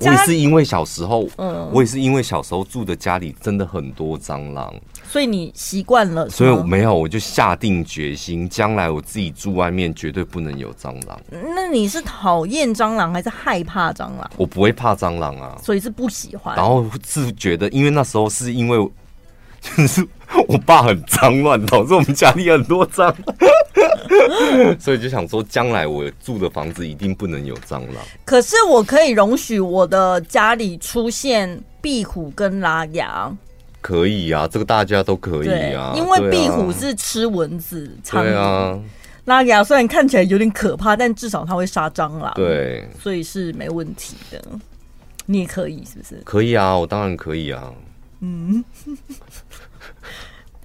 [0.00, 4.72] 我也是因为小时候，嗯，我也是因为小时候住的家里真的很多蟑螂，
[5.08, 6.28] 所以你习惯了。
[6.28, 11.18] 所以我没有，我就下定决心，将来我自己住外面绝对不能有蟑螂。
[11.30, 14.30] 那你是讨厌蟑螂还是害怕蟑螂？
[14.36, 16.54] 我不会怕蟑螂啊，所以是不喜欢。
[16.54, 18.78] 然后是觉得，因为那时候是因为
[19.76, 20.06] 就是
[20.46, 23.16] 我爸很脏乱，导致我们家里很多蟑螂。
[24.78, 27.96] 所以就想说，将来我住的房子一定不能有蟑螂。
[28.24, 33.34] 可是我可以容许我的家里出现壁虎跟拉牙。
[33.80, 35.92] 可以啊，这个大家都可以啊。
[35.96, 38.78] 因为壁虎是吃蚊子，对啊。
[39.24, 44.42] 拉牙虽然看起来有点可怕，但至少它会杀蟑螂，对，所以是没问题的。
[45.26, 46.22] 你也可以，是不是？
[46.24, 47.70] 可以啊，我当然可以啊。
[48.20, 48.64] 嗯。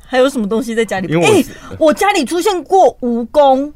[0.05, 1.13] 还有什么东西在家里？
[1.25, 1.45] 哎、欸，
[1.79, 3.71] 我家里出现过蜈蚣，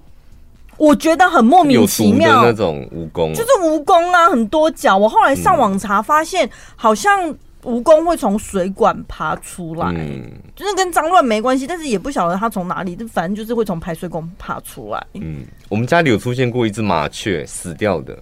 [0.77, 2.45] 我觉得很莫名其妙。
[2.45, 4.95] 那种蜈蚣，就是蜈蚣啊，很多脚。
[4.95, 7.35] 我后来上网查，发现好像
[7.67, 15.05] 蜈蚣会从水管爬出来，嗯，就是跟脏乱没关系，但是也不晓得它从哪里，就反正就是会从排水管爬出来。
[15.15, 18.17] 嗯，我们家里有出现过一只麻雀死掉的。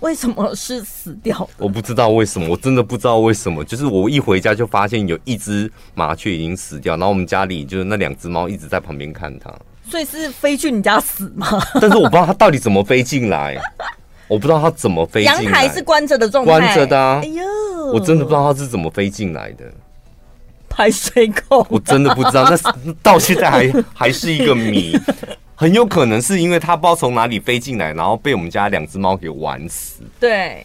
[0.00, 1.48] 为什么是死掉？
[1.58, 3.62] 我不知道为什么，我真的不知道为什么。
[3.62, 9.54] 就是我一回家就发现有一只麻雀已经死掉，然后我们家里就是那两只猫一直在旁边看它。
[9.84, 11.46] 所以是飞去你家死吗？
[11.74, 13.60] 但是我不知道它到底怎么飞进来，
[14.30, 15.42] 我不知道它怎么飞进来。
[15.42, 17.20] 阳台是关着的状态，关着的啊。
[17.22, 17.44] 哎呦，
[17.92, 19.64] 我真的不知道它是怎么飞进来的。
[20.68, 24.96] 排水口，我真的不知道，那到现在还 还是一个谜。
[25.56, 30.04] 很有可能是因为它不知道从哪里飞进来，然后被我们家两只猫给玩死。
[30.18, 30.64] 对，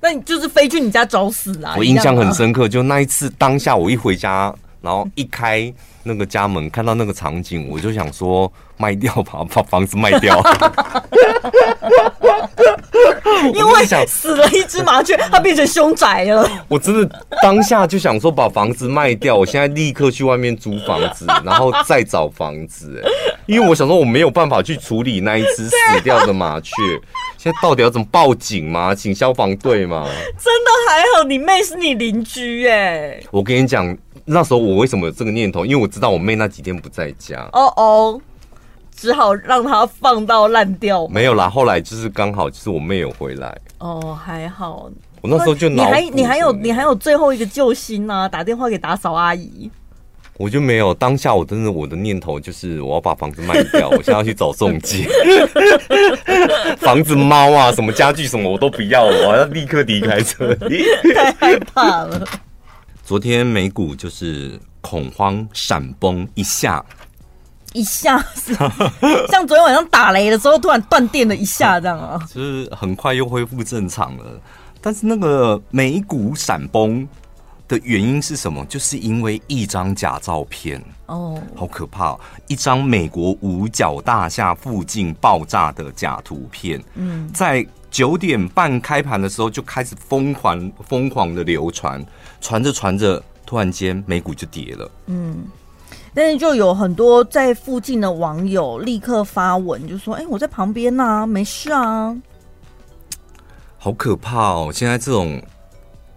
[0.00, 1.74] 那你就是飞去你家找死啊！
[1.78, 4.54] 我印象很深刻，就那一次当下，我一回家，
[4.84, 10.38] 然后一开那个家门，看到那个场景，我就想说卖掉吧，把房子卖掉。
[13.54, 16.48] 因为死了一只麻雀，它变成凶宅了。
[16.68, 23.02] 我真的当下就想说把房子卖掉，我现在立刻去外面租房子，然后再找房子。
[23.04, 23.10] 哎，
[23.46, 26.72] 因为我想说我没有办法去处理那一只死掉的麻雀，
[27.36, 28.94] 现在到底要怎么报警吗？
[28.94, 30.06] 请消防队吗？
[30.38, 33.20] 真的还好，你妹是你邻居哎。
[33.30, 35.64] 我跟你讲，那时候我为什么有这个念头？
[35.66, 37.48] 因为我知道我妹那几天不在家。
[37.52, 38.20] 哦哦。
[38.96, 41.04] 只好让她放到烂掉。
[41.08, 43.52] 没有啦，后来就是刚好就是我妹有回来。
[43.78, 44.88] 哦，还好。
[45.20, 49.68] 我那时候就你还你还有你还有最后一个救星呢、啊，打电话给打扫阿姨。
[50.36, 55.08] 我就没有，当下我真的我的念头就是我要把房子卖掉， 我现在要去找中介。
[56.78, 60.84] 房子、猫啊，什么家具什么我都不要了，我要立刻离开这里。
[61.14, 62.24] 太害怕了。
[63.04, 66.82] 昨天美股就是恐慌闪崩一下。
[67.74, 68.54] 一下子，
[69.28, 74.40] 像昨天晚上打雷的时候，突然断电了一下，这样啊，就是很快又恢复正常了。
[74.80, 77.06] 但是那个美股闪崩
[77.66, 78.64] 的原因是什么？
[78.66, 82.16] 就是因为一张假照片哦，好可怕！
[82.46, 92.04] 一张美国五角大厦附近爆炸的假图片，嗯，在九点半开盘的时候就开始疯狂疯狂的流传，
[92.44, 95.46] 传着传着，突然间美股就跌了，嗯。
[96.12, 102.14] 但是就有很多在附近的网友立刻发文，就说：“哎、欸，我在旁边呐、啊，没事啊。”
[103.78, 104.70] 好可怕哦！
[104.72, 105.42] 现在这种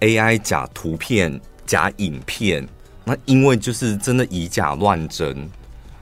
[0.01, 2.67] AI 假图片、假影片，
[3.05, 5.49] 那因为就是真的以假乱真，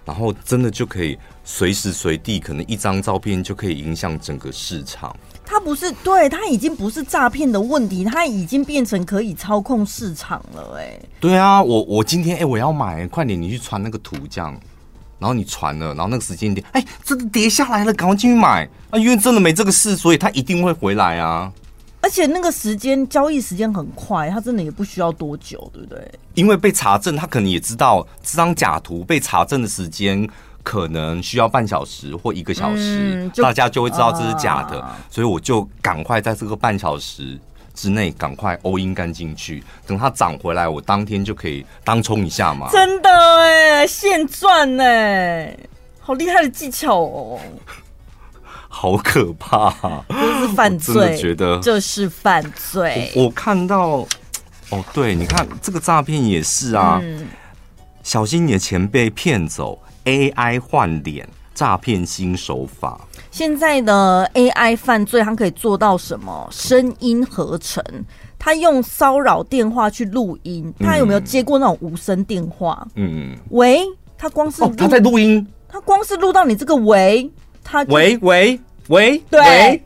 [0.06, 5.16] 然后真的就可以随时随地，可能一张照片就可以影响整个市场。
[5.44, 11.00] 它不是，对，它已经不是诈骗的问题，它已经变成可以操控市场了，哎。
[11.20, 14.60] 对啊，我我今天哎、欸，我要买，快点你去传那个图，这样，
[15.20, 18.98] 然后你传了，然后那个时间点，哎、欸，真的跌下来了，赶快进去买啊！
[18.98, 21.52] 因为真的没这个事，所以它一定会回来啊。
[22.06, 26.12] 而且那个时间交易时间很快，它真的也不需要多久，对不对？
[26.36, 30.30] 因为被查证，他可能也知道这张假图被查证的时间。
[30.62, 37.40] 可能需要半小时或一个小时，嗯、大家就会知道这是假的，啊、所以我就赶快在这个半小时
[37.76, 42.68] 之内赶快 all in 干进去，等它涨回来，我当天就可以当冲一下嘛。
[42.72, 45.56] 真的哎，现赚哎，
[46.00, 47.40] 好厉害的技巧哦，
[48.78, 49.74] 好可怕，
[50.10, 51.58] 这是犯罪，真的觉得。
[51.62, 53.10] 这是犯罪。
[53.16, 54.06] 我，我看到
[54.70, 57.26] 哦，对，你看这个诈骗也是啊，嗯、
[58.04, 59.80] 小心你的钱被骗走。
[60.04, 63.00] AI 换脸诈骗新手法，
[63.32, 66.48] 现在的 AI 犯罪，它可以做到什么？
[66.52, 67.82] 声音合成，
[68.38, 72.86] 他用骚扰电话去录音，他有没有接过那种无声电话？
[72.96, 73.84] 嗯，喂，
[74.18, 77.32] 他光是他在录音，他光是录到你这个喂，
[77.64, 79.84] 他喂喂喂，对，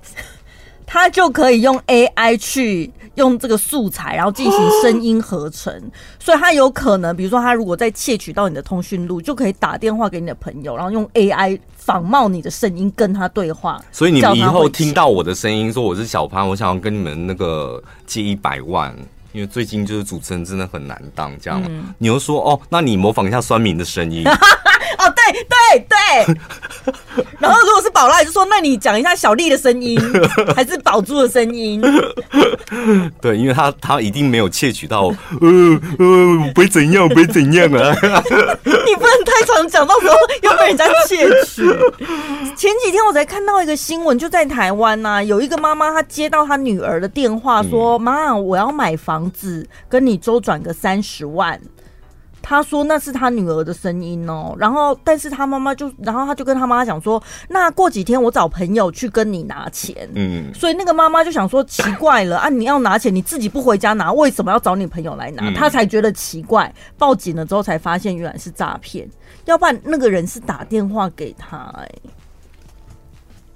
[0.85, 2.91] 他就可以用 AI 去。
[3.15, 5.73] 用这个素材，然后进行声音合成，
[6.19, 13.77] 所以他有可能，比如说他如果在窃取到你的通讯录，就可以打电话给你的朋友，然后用 AI 仿冒你的声音跟他对话。
[13.91, 18.95] 所以你们以后听到我的声音，说我是小潘，我想要跟你们那个借一百万，
[19.33, 21.61] 因为最近就是主持人真的很难当，这样。
[21.67, 24.23] 嗯、你又说哦，那你模仿一下酸民的声音。
[24.97, 29.99] 哦，对对对， 然后如果是宝拉，就说那你讲一下小丽的声音，
[30.55, 31.81] 还是宝珠的声音？
[33.21, 35.07] 对，因为他他一定没有窃取到，
[35.41, 35.47] 呃
[35.99, 37.95] 呃，不会怎样，不会怎样啊！
[38.65, 41.63] 你不能太常讲，到时候又被人家窃取。
[42.55, 51.59] 前几天我才看到一个新闻，就在台湾呐、啊，有一个妈妈她接到她女儿的电话，说：“妈、嗯，我要买房子，跟你周转个三十万。”
[52.41, 65.51] 他说那是他女儿的声音哦，然后但是他妈妈就，然后他就跟他妈妈讲说，那过几天我找朋友去跟你拿钱，嗯，所以那个妈妈就想说奇怪了啊，你要拿钱你自己不回家拿，为什么要找你朋友来拿？
[65.53, 69.07] 他才觉得奇怪，报警了之后才发现原来是诈骗，
[69.45, 71.89] 要不然那个人是打电话给他，哎，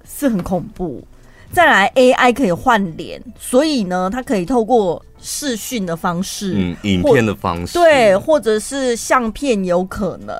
[0.05, 1.05] 是很恐怖。
[1.53, 10.35] 再来，AI 可以换脸，所以呢，它可以透过视讯的方式，嗯，影片的方式，对，或者是相片，有可能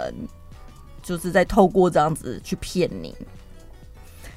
[1.04, 3.16] 就是在透过这样子去骗你。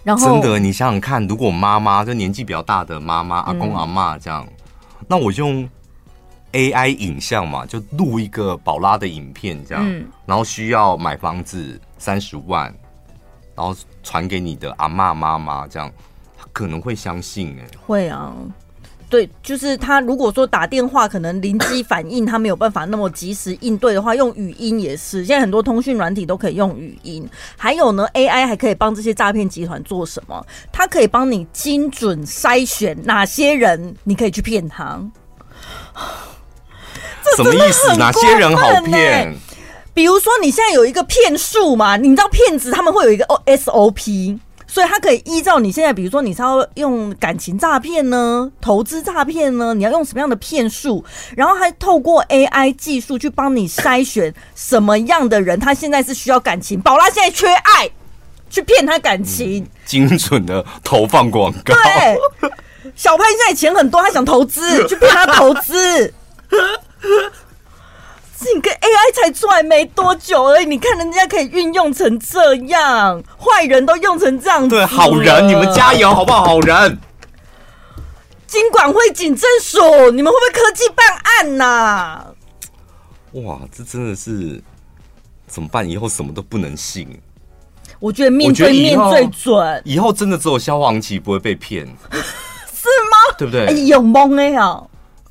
[0.05, 5.67] 然后，真的，你想想看，如果妈妈就年纪比较大的妈妈、阿公、阿妈这样，嗯，那我用
[6.53, 12.73] AI 影像嘛，就录一个宝拉的影片这样，嗯，然后需要买房子三十万，
[13.55, 15.91] 然后传给你的阿妈妈妈这样。
[16.53, 18.33] 可能会相信哎、欸，会啊，
[19.09, 25.25] 对，就是他如果说打电话可能临机反应，他没有办法那么及时应对的话，用语音也是。
[25.25, 30.45] 现在很多通讯软体都可以用语音，还有呢，AI 还可以帮这些诈骗集团做什么？
[30.73, 35.01] 它可以帮你精准筛选哪些人你可以去骗他。
[37.37, 37.95] 什么意思？
[37.97, 39.35] 哪些人好骗？
[39.95, 44.39] 比如说你现在有一个骗术嘛，你知道骗子他们会有一个 SOP。
[44.77, 51.03] 所以，他可以依照你现在，比如说，你是要用感情诈骗呢，投资诈骗呢，你要用什么样的骗术？
[51.35, 56.79] 然后还透过 AI 技术去帮你筛选什么样的人，他现在是需要感情。
[56.79, 57.91] 宝拉现在缺爱，
[58.51, 61.73] 去骗他感情，嗯，精准的投放广告。
[61.73, 62.53] 对，
[62.95, 66.13] 小潘现在钱很多，他想投资，去骗他投资。
[68.55, 74.69] 你跟 AI 才出来没多久而已，你看人家可以运用成这样，坏人都用成这样子。
[74.69, 76.45] 对，好人，你们加油好不好？
[76.45, 76.99] 好人，
[78.47, 82.27] 金管会、警政署，你们会不会科技办案呐、啊？
[83.33, 84.63] 哇，这真的是
[85.47, 85.89] 怎么办？
[85.89, 87.09] 以后什么都不能信。
[87.99, 89.83] 我觉得面对面最准。
[89.85, 93.37] 以后真的只有消防旗不会被骗， 是吗？
[93.39, 93.67] 对不对？
[93.67, 94.81] 欸、有懵哎呀！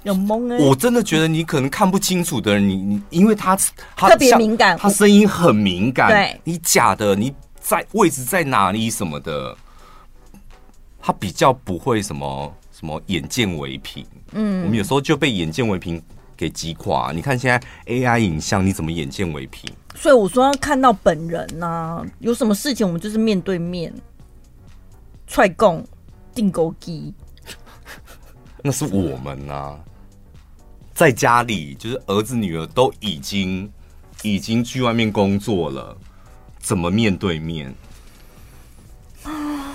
[0.05, 0.57] 有懵哎！
[0.59, 3.57] 我真的觉得你可能看不清楚的人，你你，因为他
[3.95, 6.09] 他特别敏感，他声音很敏感。
[6.09, 9.57] 对，你假的，你在位置在哪里什么的，
[11.01, 14.05] 他比较不会什么什么眼见为凭。
[14.33, 15.99] 嗯，我们有时候就被眼见为凭
[16.37, 17.11] 给击垮。
[17.11, 19.67] 你看现在 AI 影像，你怎么眼见为凭？
[19.95, 23.91] 所以我说要看到本人呐、啊，有什么事情我们就是面对面
[25.25, 25.83] 踹供
[26.35, 27.11] 钉孤枝，
[28.61, 29.79] 那是我们呐、啊。
[30.95, 33.69] 在家里，就是儿子女儿都已经
[34.21, 35.95] 已经去外面工作了，
[36.57, 37.75] 怎么面对面？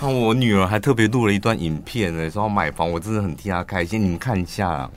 [0.00, 4.02] 那我女儿还特别录了一段影片呢，说要买房，我真的很替她开心。
[4.02, 4.90] 你们看一下，然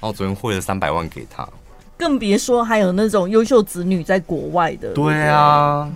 [0.00, 1.48] 后昨天汇了三百万给她，
[1.96, 4.92] 更别说还有那种优秀子女在国外的。
[4.92, 5.90] 对啊，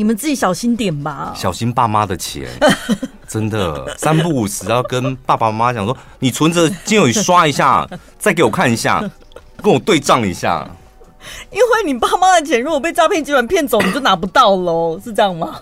[0.00, 2.48] 你们自己小心点吧，小心爸妈的钱。
[3.28, 7.86] 真的三不五时要跟爸爸妈妈讲说，你存着金有你刷一下，
[8.18, 8.98] 再给我看一下，
[9.62, 10.66] 跟我对账一下。
[11.50, 15.60] 因为你爸妈的钱如果被诈骗集团骗走，你就拿不到喽，是这样吗？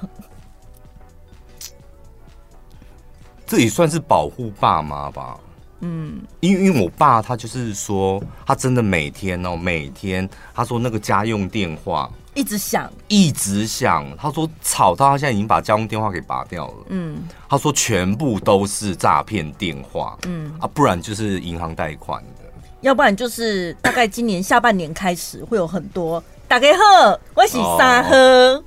[3.44, 5.36] 这也算是保护爸妈吧。
[5.80, 12.08] 嗯，因为因为我爸他就是说，他真的每天哦，每天他说那个家用电话。
[12.38, 14.06] 一直响，一直响。
[14.16, 16.74] 他说吵到他现在已经把家用电话给拔掉了。
[16.90, 20.16] 嗯，他说全部都是诈骗电话。
[20.24, 22.44] 嗯啊，不然就是银行贷款的，
[22.80, 28.16] 要不然就是大概今年下半年开始会有很多大家好，我是沙赫。
[28.16, 28.64] 哦，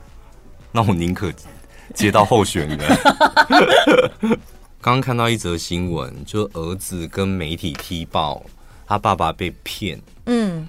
[0.74, 1.32] 那我宁可
[1.94, 2.78] 接到候选人。
[4.82, 8.44] 刚刚看到一则新闻，就儿子跟媒体踢爆
[8.86, 9.98] 他爸爸被骗。
[10.26, 10.68] 嗯。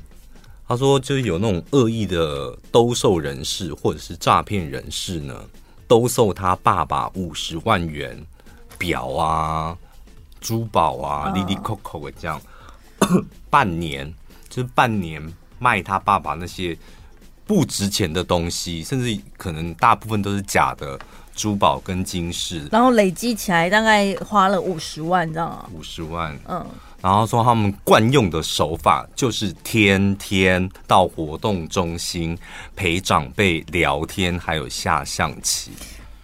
[0.73, 5.45] 他说：“就是有那种恶意的兜售人士或者是诈骗人士呢，
[5.87, 8.19] 兜售他爸爸五十万元
[8.79, 9.77] 表啊、
[10.41, 12.41] 珠宝啊、哩哩扣扣的这样，
[13.51, 14.11] 半年
[14.49, 15.23] 就是半年
[15.59, 16.75] 卖他爸爸那些
[17.45, 20.99] 不值钱的东西，甚至可能大部分都是假的
[21.35, 25.69] 珠宝跟金饰，然后累积起来大概花了五十万，这样啊？
[25.75, 26.67] 五十万，嗯。”
[27.03, 32.39] 然后说他们惯用的手法就是天天到活动中心
[32.77, 35.73] 陪长辈聊天，还有下象棋。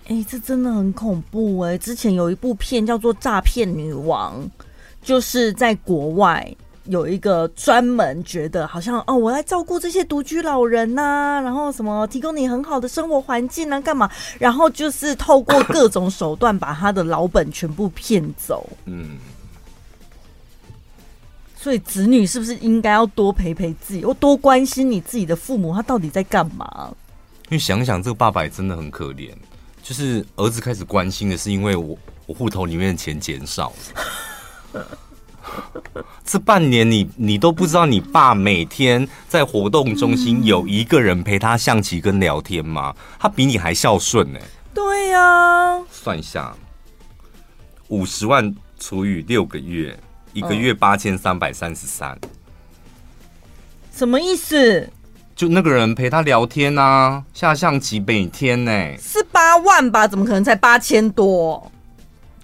[0.07, 1.77] 哎，这真的很恐怖哎！
[1.77, 4.41] 之前有一部片叫做《诈骗女王》，
[5.03, 6.51] 就是在国外
[6.85, 14.09] 有一个专门觉得好像哦，我来照顾这些独居老人呐、啊，然后什么提供你很好的生活环境啊，干嘛？
[14.39, 18.67] 然后就是透过各种手段把他的老本全部骗走。
[18.87, 19.19] 嗯。
[21.69, 26.91] 所以子女是不是应该要多陪陪自己，或多关心你自己的父母，他到底在干嘛？
[27.51, 29.35] 因为想想这个爸爸也真的很可怜，
[29.83, 31.95] 就是儿子开始关心的是因为我
[32.25, 33.75] 我户头里面的钱减少
[34.73, 34.83] 了。
[36.25, 42.97] 这半年你你都不知道你爸每天在活动中心有一个人陪他象棋跟聊天吗？
[43.19, 44.41] 他比你还孝顺呢。
[44.73, 46.57] 对呀，算一下，
[47.89, 49.99] 五十万除以六个月，
[50.39, 52.17] 一个月八千三百三十三，
[53.93, 54.89] 什么意思？
[55.35, 60.07] 就那个人陪他聊天啊，下象棋每天呢，是八万吧？
[60.07, 61.55] 怎么可能才八千多？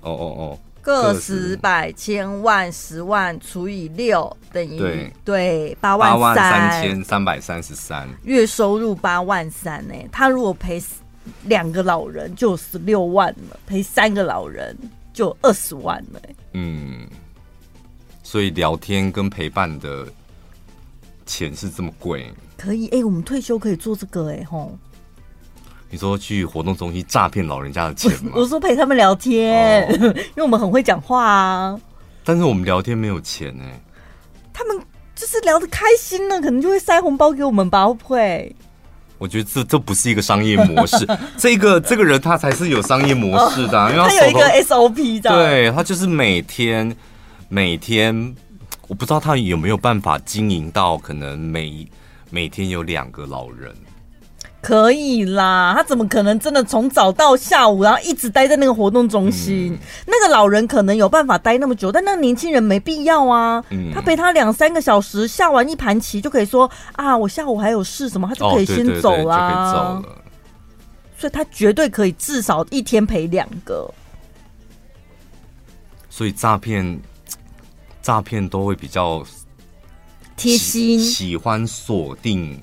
[0.01, 9.95] 哦哦哦，个十百千万十万除以六等于对对八万三三千三百三十三，月收入八万三呢。
[10.11, 10.83] 他如果陪
[11.45, 14.77] 两个老人就十六万了，陪三个老人
[15.13, 16.21] 就二十万了。
[16.53, 17.09] 嗯，
[18.25, 20.05] 所以聊天跟陪伴的
[21.25, 22.29] 钱是这么贵。
[22.57, 24.77] 可以哎、欸，我们退休可以做这个哎、欸、吼。
[25.91, 28.33] 你说去活动中心诈骗老人家的钱吗？
[28.35, 31.79] 我说陪他们聊天，哦、 因为我们很会讲话啊。
[32.25, 33.81] 但是我们聊天没有钱哎、欸。
[34.53, 34.77] 他们
[35.15, 37.87] 就是聊得开心了，可能就会塞红包给我们吧？
[37.87, 38.57] 会不会？
[39.19, 41.07] 我觉得这这不是一个商业模式，
[41.39, 45.31] 这个这个人他才是有商业模式的、啊，因为他，他有一个 SOP 的。
[45.31, 46.95] 对，他就是每天
[47.49, 48.35] 每天，
[48.89, 51.87] 我不知道他有没有办法经营到可能每。
[52.31, 53.73] 每天有两个老人，
[54.61, 55.73] 可以啦。
[55.77, 59.73] 他怎么可能真的从早到下午，然后一直待在那个活动中心？
[59.73, 63.63] 嗯、那个老人可能有办法待那么久，但那个年轻人没必要啊。
[63.71, 69.37] 嗯、他陪他两三个小时，下完一盘棋就可以说啊，我下午还有事什么，他就可以先走啦。
[69.37, 70.23] 哦、对对对就可以走了。
[71.19, 73.89] 所以他绝对可以至少一天陪两个。
[76.11, 76.99] 所以诈骗
[78.05, 79.27] 诈骗都会比较。
[80.37, 82.61] 贴心，喜欢锁定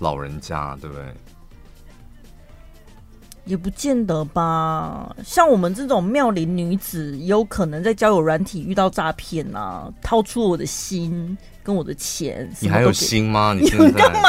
[0.00, 1.04] 老人家，对不对？
[3.44, 5.14] 也不见得吧。
[5.24, 12.50] 像我们这种妙龄女子，也有可能在交友软体遇到诈骗啊，掏出我的心跟我的钱。
[12.60, 13.54] 你还有心吗？
[13.58, 14.28] 你干嘛？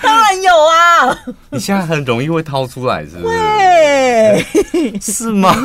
[0.00, 1.18] 当然有啊！
[1.50, 3.36] 你现在很容易会掏出来，是不是？
[3.36, 5.52] 对，是吗？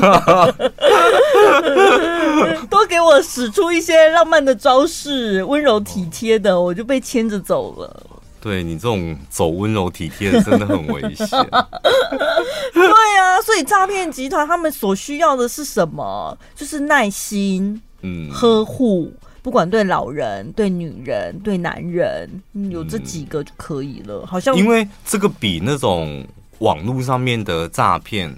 [2.69, 8.03] 多给我使出一些浪漫的招式，温柔体贴的，我就被牵着走了。
[8.41, 11.27] 对，你这种走温柔体贴的真的很危险。
[12.73, 16.35] 对啊，所以诈骗集团他们所需要的是什么？
[16.55, 19.13] 就是耐心，嗯，呵护，
[19.43, 22.27] 不管对老人、对女人、对男人，
[22.71, 24.25] 有这几个就可以了。
[24.25, 26.25] 好像因为这个比那种
[26.59, 28.35] 网络上面的诈骗。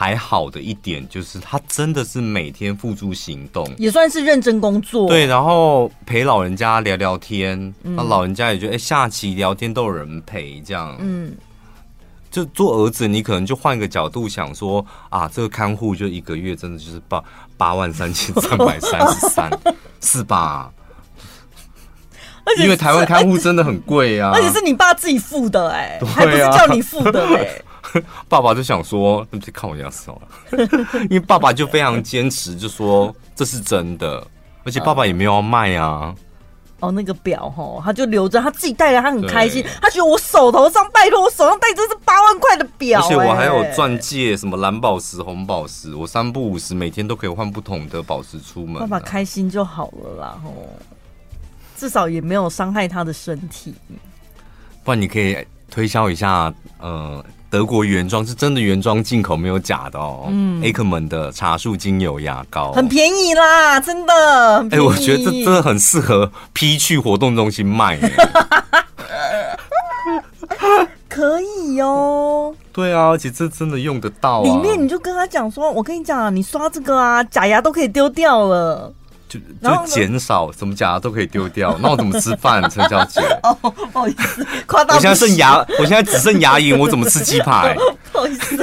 [0.00, 5.08] 还好的一点就是，他真的是每天付诸行动，也算是认真工作。
[5.08, 10.96] 对，然后陪老人家聊聊天，那、嗯、老人家也觉得，哎、欸，下棋聊天都有人陪，这样。
[11.00, 11.34] 嗯，
[12.30, 17.20] 就做儿子，你可能就换个角度想说，啊，这个看护就一个月真的就是八
[17.56, 19.50] 八万三千三百三十三，
[20.00, 20.70] 是吧？
[22.60, 27.62] 因为台湾看护真的很贵啊，而且是你爸自己付的、欸，哎，还不是叫你付的、欸，哎。
[28.28, 30.20] 爸爸就想说，那就看我样子了，
[31.10, 34.26] 因为爸爸就非常坚持，就说这是真的，
[34.64, 36.14] 而且爸爸也没有要卖啊。
[36.80, 48.78] 哦，那个表哈，他就留着，他自己戴着，他很开心，他觉得我手头上，拜托我手上戴这是八万块的表，而且我还有钻戒，什么蓝宝石、红宝石，我三不五十每天都可以换不同的宝石出门。
[48.78, 50.68] 爸爸开心就好了啦，吼，
[51.76, 53.74] 至少也没有伤害他的身体。
[54.84, 55.36] 不然你可以
[55.68, 57.24] 推销一下，呃。
[57.50, 60.26] 德国原装是真的原装进口，没有假的哦。
[60.28, 64.12] 嗯，Ackerman 的茶树精油牙膏很便宜啦，真的。
[64.70, 67.98] 哎、欸，我觉得这真的很适合批去活动中心卖。
[71.08, 72.54] 可以哦。
[72.70, 74.44] 对啊，而且这真的用得到、啊。
[74.44, 78.92] 里面你就跟他讲说，我跟你讲啊，你刷这个啊，假牙都可以丢掉了。
[79.28, 82.62] 就就减少怎么假牙都可以丢掉，那我怎么吃饭？
[82.70, 84.94] 陈小姐， 哦，不好意思，夸大。
[84.94, 87.76] 我现在剩牙，我现在只剩牙龈，我怎么吃鸡排？
[88.10, 88.56] 不好意思，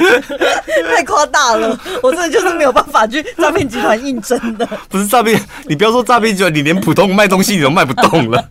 [0.94, 4.66] 太夸大了，我真的就是没有办法去诈骗集团应征的。
[4.88, 8.44] 不是诈骗，你不要说诈骗集团，你连普通卖东西你都卖不动了。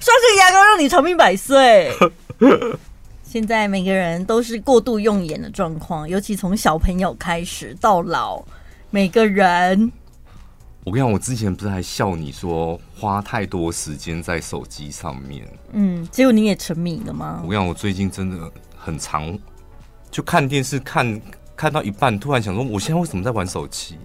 [0.00, 1.92] 刷这个牙膏让你长命百岁。
[3.24, 8.42] 现在每个人都是过度用眼的状况，尤其从小朋友开始到老。
[8.92, 9.92] 每个人，
[10.82, 17.40] 我跟你讲，我之前不是还笑你说花太多时间在手机上面，嗯，结果你也沉迷了吗？
[17.44, 19.38] 我跟你讲，我最近真的很常
[20.10, 21.20] 就看电视看
[21.54, 23.96] 看到一半，突然想说，我现在为什么在玩手机？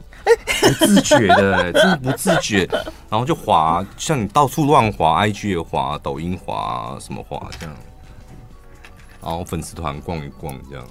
[0.62, 2.68] 不自觉的， 真的不自觉，
[3.10, 7.76] 然后就滑，像你到处乱滑，IG 也滑，抖音滑，什么滑这样，
[9.20, 10.86] 然后粉丝团逛一逛这样，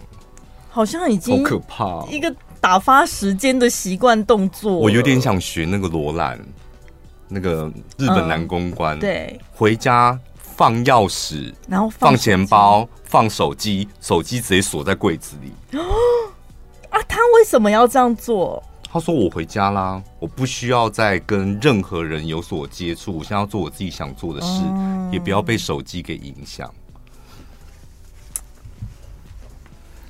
[0.69, 2.35] 好像已经好可怕，一个
[2.65, 4.73] 打发时间的习惯动作。
[4.79, 6.41] 我有点想学那个罗兰，
[7.29, 15.79] 那个日本男公关，嗯、对，回家放钥匙，然后放，放钱包，放手机，手机直接锁在柜子里。
[16.89, 18.63] 啊，他为什么要这样做？
[18.91, 26.73] 他说：“我回家啦，我不需要再跟任何人有所接触，我现在要做我自己想做的事，嗯、也不要被手机给影响。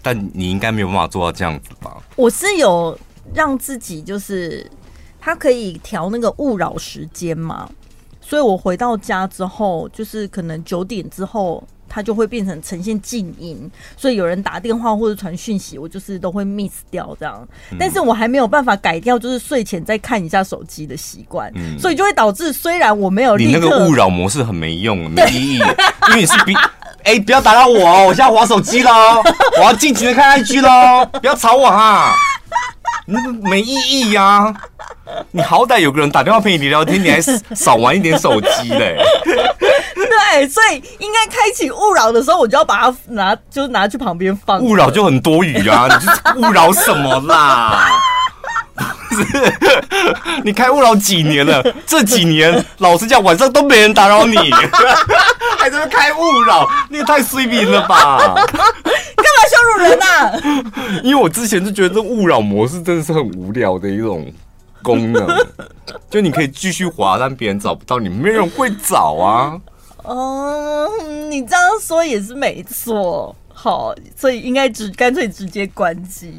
[0.05, 1.97] 但你应该没有办法做到这样子吧？
[2.15, 2.97] 我是有
[3.35, 4.71] 让自己，就是
[5.21, 7.69] 他可以调那个勿扰时间嘛，
[8.21, 17.47] 所以我回到家之后，就是可能九点之后。”它就会变成呈现静音，所以有人打电话或者传讯息，我就是都会 miss 掉这样。
[17.79, 26.53] 但是我还没有办法改掉，就是睡前再看一下手机的习惯，嗯、所以就会导致虽然我没有你那个勿扰模式很没用，没意义，因为你是比
[27.05, 29.23] 哎、欸、不要打扰我哦， 我现在划手机喽，
[29.59, 32.17] 我要尽情的看 IG 喽，不要吵我哈，
[33.07, 34.55] 那个没意义呀、啊，
[35.31, 37.21] 你好歹有个人打电话陪你聊聊天，你还
[37.55, 38.97] 少玩一点手机嘞。
[39.95, 44.61] 对，所以应该开启勿扰的时候，我就要把它拿，就拿去旁边放。
[44.61, 47.89] 勿扰就很多余啊，你就是勿扰什么啦？
[49.11, 49.25] 是，
[50.43, 51.63] 你开勿扰几年了？
[51.87, 54.37] 这几年老实讲，晚上都没人打扰你，
[55.65, 58.19] 还在那开勿扰，你也太衰鄙了吧？
[58.45, 61.01] 干嘛羞辱人啊？
[61.03, 64.31] 因为我之前就觉得这勿扰模式真的是很无聊的一种
[64.83, 65.27] 功能，
[66.11, 69.59] 就你可以继续滑，但别人找不到你，没人会找啊。
[70.03, 70.87] 哦，
[71.31, 73.35] 你这样说也是没错。
[73.49, 76.39] 好，所以应该直干脆直接关机。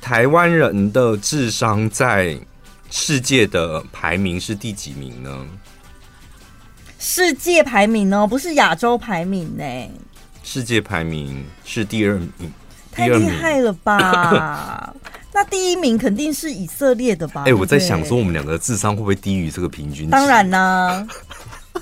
[0.00, 2.38] 台湾人的智商在
[2.92, 5.44] 世界的排名是第几名呢？
[6.98, 8.26] 世界排名哦？
[8.26, 9.64] 不是亚洲排名呢？
[10.42, 12.52] 世界排名是第二名，
[12.92, 14.94] 太厉害了吧？
[15.34, 17.42] 那第一名肯定是以色列的吧？
[17.42, 20.08] 哎、欸，我在想说，我们两个的智商会不会低于这个平均？
[20.08, 21.06] 当然啦。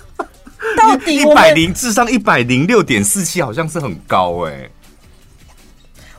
[0.77, 4.71] 到底一百零智商一百零六点四七，好像是很高哎、欸。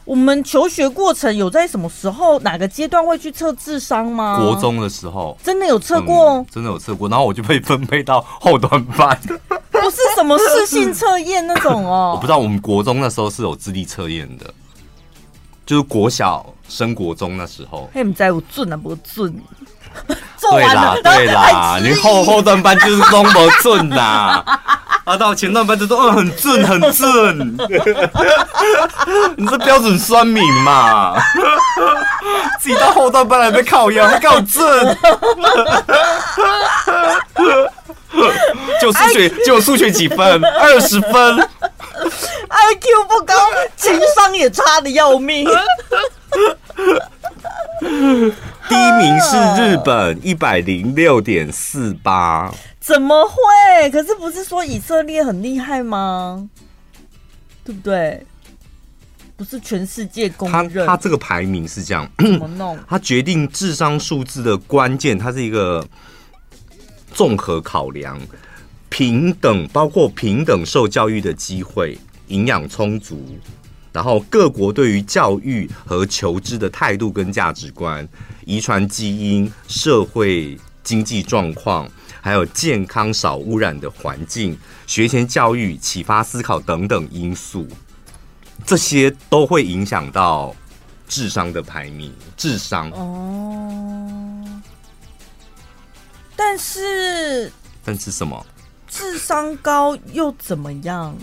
[0.05, 4.37] 我们求学过程有在什么时候哪个阶段会去测智商吗？
[4.39, 9.19] 国中的时候真的有测过、嗯，真的有测过，然后我就被分配到后端班。
[9.71, 12.37] 不是什么视性测验那种哦， 我不知道。
[12.37, 14.53] 我们国中那时候是有智力测验的，
[15.65, 17.89] 就是国小升国中那时候。
[17.93, 19.35] 嘿，你在我准啊，不准？
[20.51, 24.43] 对啦，对啦，你后后段班就是都不准呐，
[25.03, 27.57] 啊，到前段班就说嗯很正很正，
[29.37, 31.15] 你是标准酸民嘛？
[32.59, 34.97] 自己到后段班来被靠腰，还靠准，
[38.79, 40.45] 就数学就数学几分？
[40.45, 43.33] 二十分，IQ 不高，
[43.75, 45.47] 情商也差的要命。
[48.67, 53.89] 第一名是日本一百零六点四八，怎么会？
[53.91, 56.49] 可是不是说以色列很厉害吗？
[57.63, 58.25] 对不对？
[59.37, 60.85] 不是全世界公认。
[60.87, 62.77] 他他这个排名是这样，怎么弄？
[62.87, 65.85] 他决定智商数字的关键，它是一个
[67.13, 68.19] 综合考量，
[68.89, 71.97] 平等，包括平等受教育的机会，
[72.27, 73.21] 营养充足。
[73.95, 78.05] 然后各国对于教育和求知的态度跟价值观、
[78.43, 81.89] 遗传基因、社会经济状况，
[82.19, 87.65] 还有健康少污染的环境、学前教育、启发思考等等因素，
[88.65, 90.53] 这些都会影响到
[91.07, 92.13] 智商的排名。
[92.35, 94.61] 智商哦，
[96.35, 97.49] 但是
[97.85, 98.45] 但是什么？
[98.89, 101.17] 智商高又怎么样？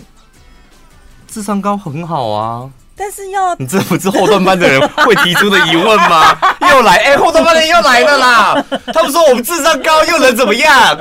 [1.32, 6.36] 智商高很好啊，但是要你这不是后段班的人会提出的疑问吗？
[6.70, 8.64] 又来，哎、欸，后段班的人又来了啦！
[8.92, 10.96] 他们说我们智商高又能怎么样？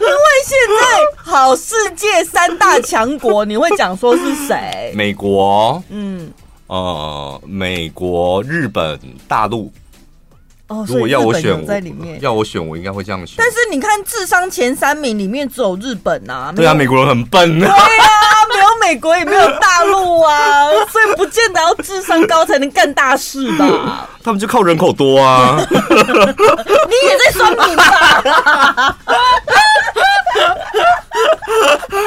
[0.00, 4.90] 因为现在好，世界三大强国，你会讲说是谁？
[4.94, 6.32] 美国，嗯，
[6.68, 8.98] 呃，美国、日本、
[9.28, 9.70] 大陆。
[10.68, 13.36] 哦，如果要我选，在里面要我选，我应该会这样选。
[13.38, 16.52] 但是你看，智商前三名里面只有日本啊。
[16.54, 17.58] 对啊，美国人很笨。
[17.58, 17.74] 对啊，
[18.52, 24.08] 没有美国也没有大陆啊， 所以不见得要智商高才能干大事吧？
[24.22, 25.56] 他们就靠人口多啊。
[25.70, 25.74] 你
[27.08, 28.98] 也在酸民吧？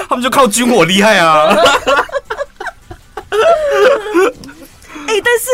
[0.07, 1.47] 他们就靠军火厉害啊。
[5.07, 5.47] 哎、欸，但是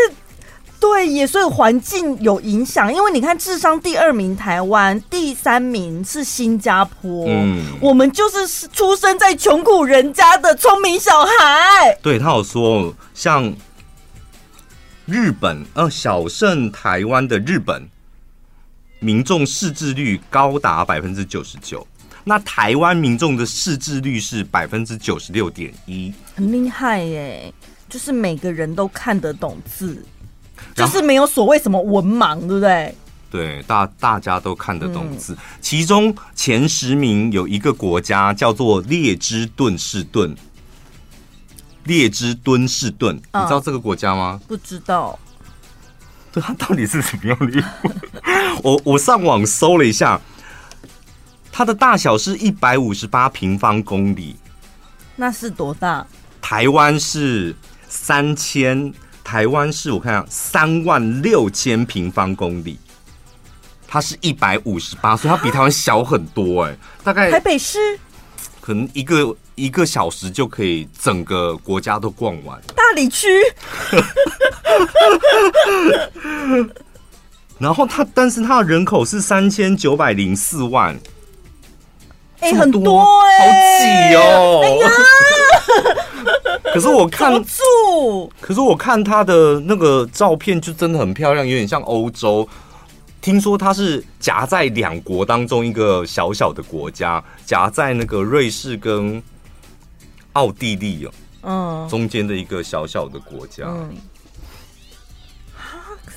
[0.79, 2.93] 对耶，所以环境有影响。
[2.93, 7.25] 因为你看，智商第二名台湾，第三名是新加坡。
[7.27, 11.97] 嗯，我们就是出生在穷苦人家的聪明小孩。
[12.01, 13.53] 对，他有说，像
[15.05, 17.87] 日本，呃，小胜台湾的日本
[18.99, 21.85] 民众识字率高达百分之九十九。
[22.23, 27.53] 那台湾民众的识字率是百分之九十六点一，很厉害耶！
[27.87, 30.03] 就是每个人都看得懂字，
[30.85, 32.95] 就是没有所谓什么文盲，对不对？
[33.29, 35.33] 对，大大家都看得懂字。
[35.33, 40.35] 嗯、其中前十名有一个国家叫做列支敦士顿，
[41.83, 44.39] 列支敦士顿，你知道这个国家吗？
[44.47, 45.17] 不知道。
[46.31, 47.63] 对，它到底是什么样的？
[48.63, 50.19] 我我上网搜了一下。
[51.51, 54.35] 它的大小是一百五十八平方公里，
[55.15, 56.05] 那是多大？
[56.39, 57.55] 台湾是
[57.89, 58.93] 三千，
[59.27, 62.79] 台湾是我看下三万六千平方公里，
[63.85, 67.77] 它是一百五十八，所以它比台湾小很多哎、欸，大概台北市
[68.61, 72.57] 可能一个一个小时就可以整个国家都逛完。
[72.73, 73.27] 大理区，
[77.59, 80.97] 然后它，但是它的人口是三千九百零四万。
[82.39, 84.61] 哎、欸，很多哎、欸，好挤哦！
[84.63, 84.89] 哎呀，
[86.73, 92.47] 可是我看住，可是我看他的那个照片就真的很漂亮，有点像欧洲。
[93.19, 99.21] 听说它是夹在两国当中一个小小的国家，夹在那个瑞士跟
[100.33, 101.11] 奥地利哦，
[101.41, 103.65] 嗯，中间的一个小小的国家。
[103.65, 103.95] 嗯，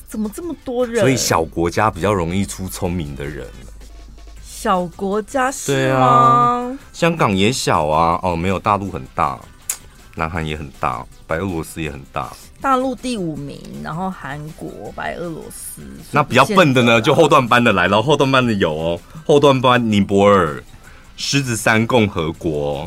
[0.06, 1.00] 怎么这么多人？
[1.00, 3.46] 所以小国家比较容易出聪明的人。
[4.62, 6.04] 小国家是吗？
[6.04, 9.40] 啊，香港也小啊，哦，没有大陆很大，
[10.16, 12.30] 南韩也很大，白俄罗斯也很大。
[12.60, 15.80] 大陆第五名，然后韩国、白俄罗斯。
[16.10, 20.62] 那比较笨的呢，就后段班的来了，后段班的有哦，后段班尼泊尔、
[21.16, 22.86] 狮子山共和国。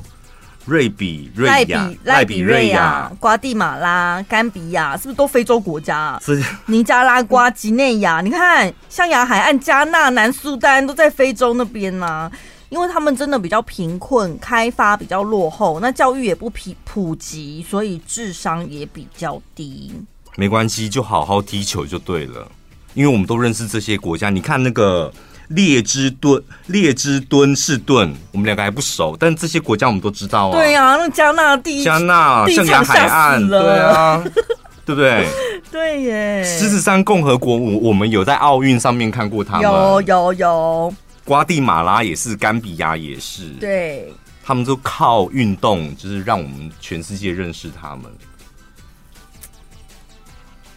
[0.65, 6.21] 瑞比瑞亚、赖比瑞亚、瓜地马拉、甘比亚，是不是都非洲国家啊？
[6.23, 12.31] 是尼加拉瓜、几内亚，你看，象牙海岸、加纳、南苏丹都在非洲那边呢、啊。
[12.69, 19.93] 因为他们真的比较贫困，开发比较落后，那教育也不普普及，所以智商也比较低。
[20.37, 22.49] 没关系，就好好踢球就对了。
[22.93, 25.11] 因为我们都认识这些国家，你看那个。
[25.55, 30.51] 列支敦列支敦士顿，我们两个还不熟，但这些国家我们都知道啊。
[30.57, 34.23] 对呀、啊，那加纳第一，加纳象牙海岸，对啊，
[34.85, 35.27] 对不对？
[35.71, 36.43] 对耶。
[36.43, 40.93] 狮子山共和国，我我们有在奥运上面看过他们，有有有。
[41.25, 48.11] 瓜地马拉也是，甘比亚也是，对，他们都靠运动，就是让我们全世界认识他们。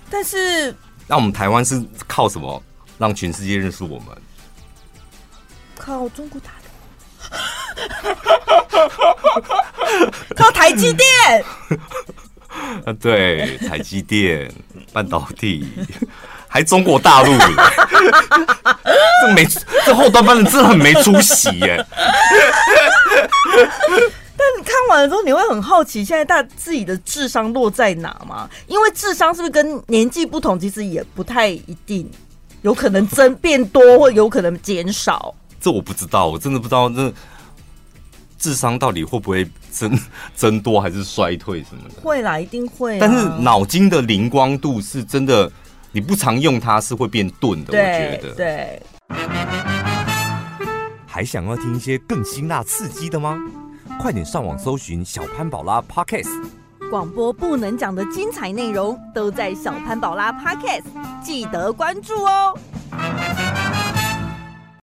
[0.08, 0.72] 但是，
[1.08, 2.62] 那我们台湾是靠什么
[2.96, 4.06] 让全世界认识我们？
[5.78, 6.68] 靠中国大陆，
[10.34, 11.08] 靠台积电。
[12.86, 14.50] 啊，对，台积电
[14.92, 15.68] 半导体，
[16.48, 17.36] 还中国大陆，
[19.20, 19.46] 这没
[19.84, 21.84] 这后端班的真的很没出息耶。
[24.38, 28.48] 但你看完了之后，你会很好奇，现在大自己的智商落在哪吗？
[28.66, 32.10] 因为智商是不是跟年纪不同，其实也不太一定，
[32.62, 35.34] 有可能增变多，或有可能减少。
[35.66, 37.12] 这我不知道，我真的不知道那
[38.38, 39.98] 智商到底会不会增
[40.32, 42.00] 增多还是衰退什么的？
[42.02, 42.98] 会啦，一定会啊。
[43.00, 45.50] 但是脑筋的灵光度是真的，
[45.90, 47.72] 你不常用它是会变钝的。
[47.72, 48.32] 我觉得。
[48.36, 48.80] 对。
[51.04, 53.36] 还想要听一些更辛辣刺激的吗？
[54.00, 56.30] 快点上网搜寻小潘宝拉 Podcast，
[56.92, 60.84] 广播不能讲的精彩内容都在小潘宝拉 Podcast，
[61.24, 62.56] 记得关注哦。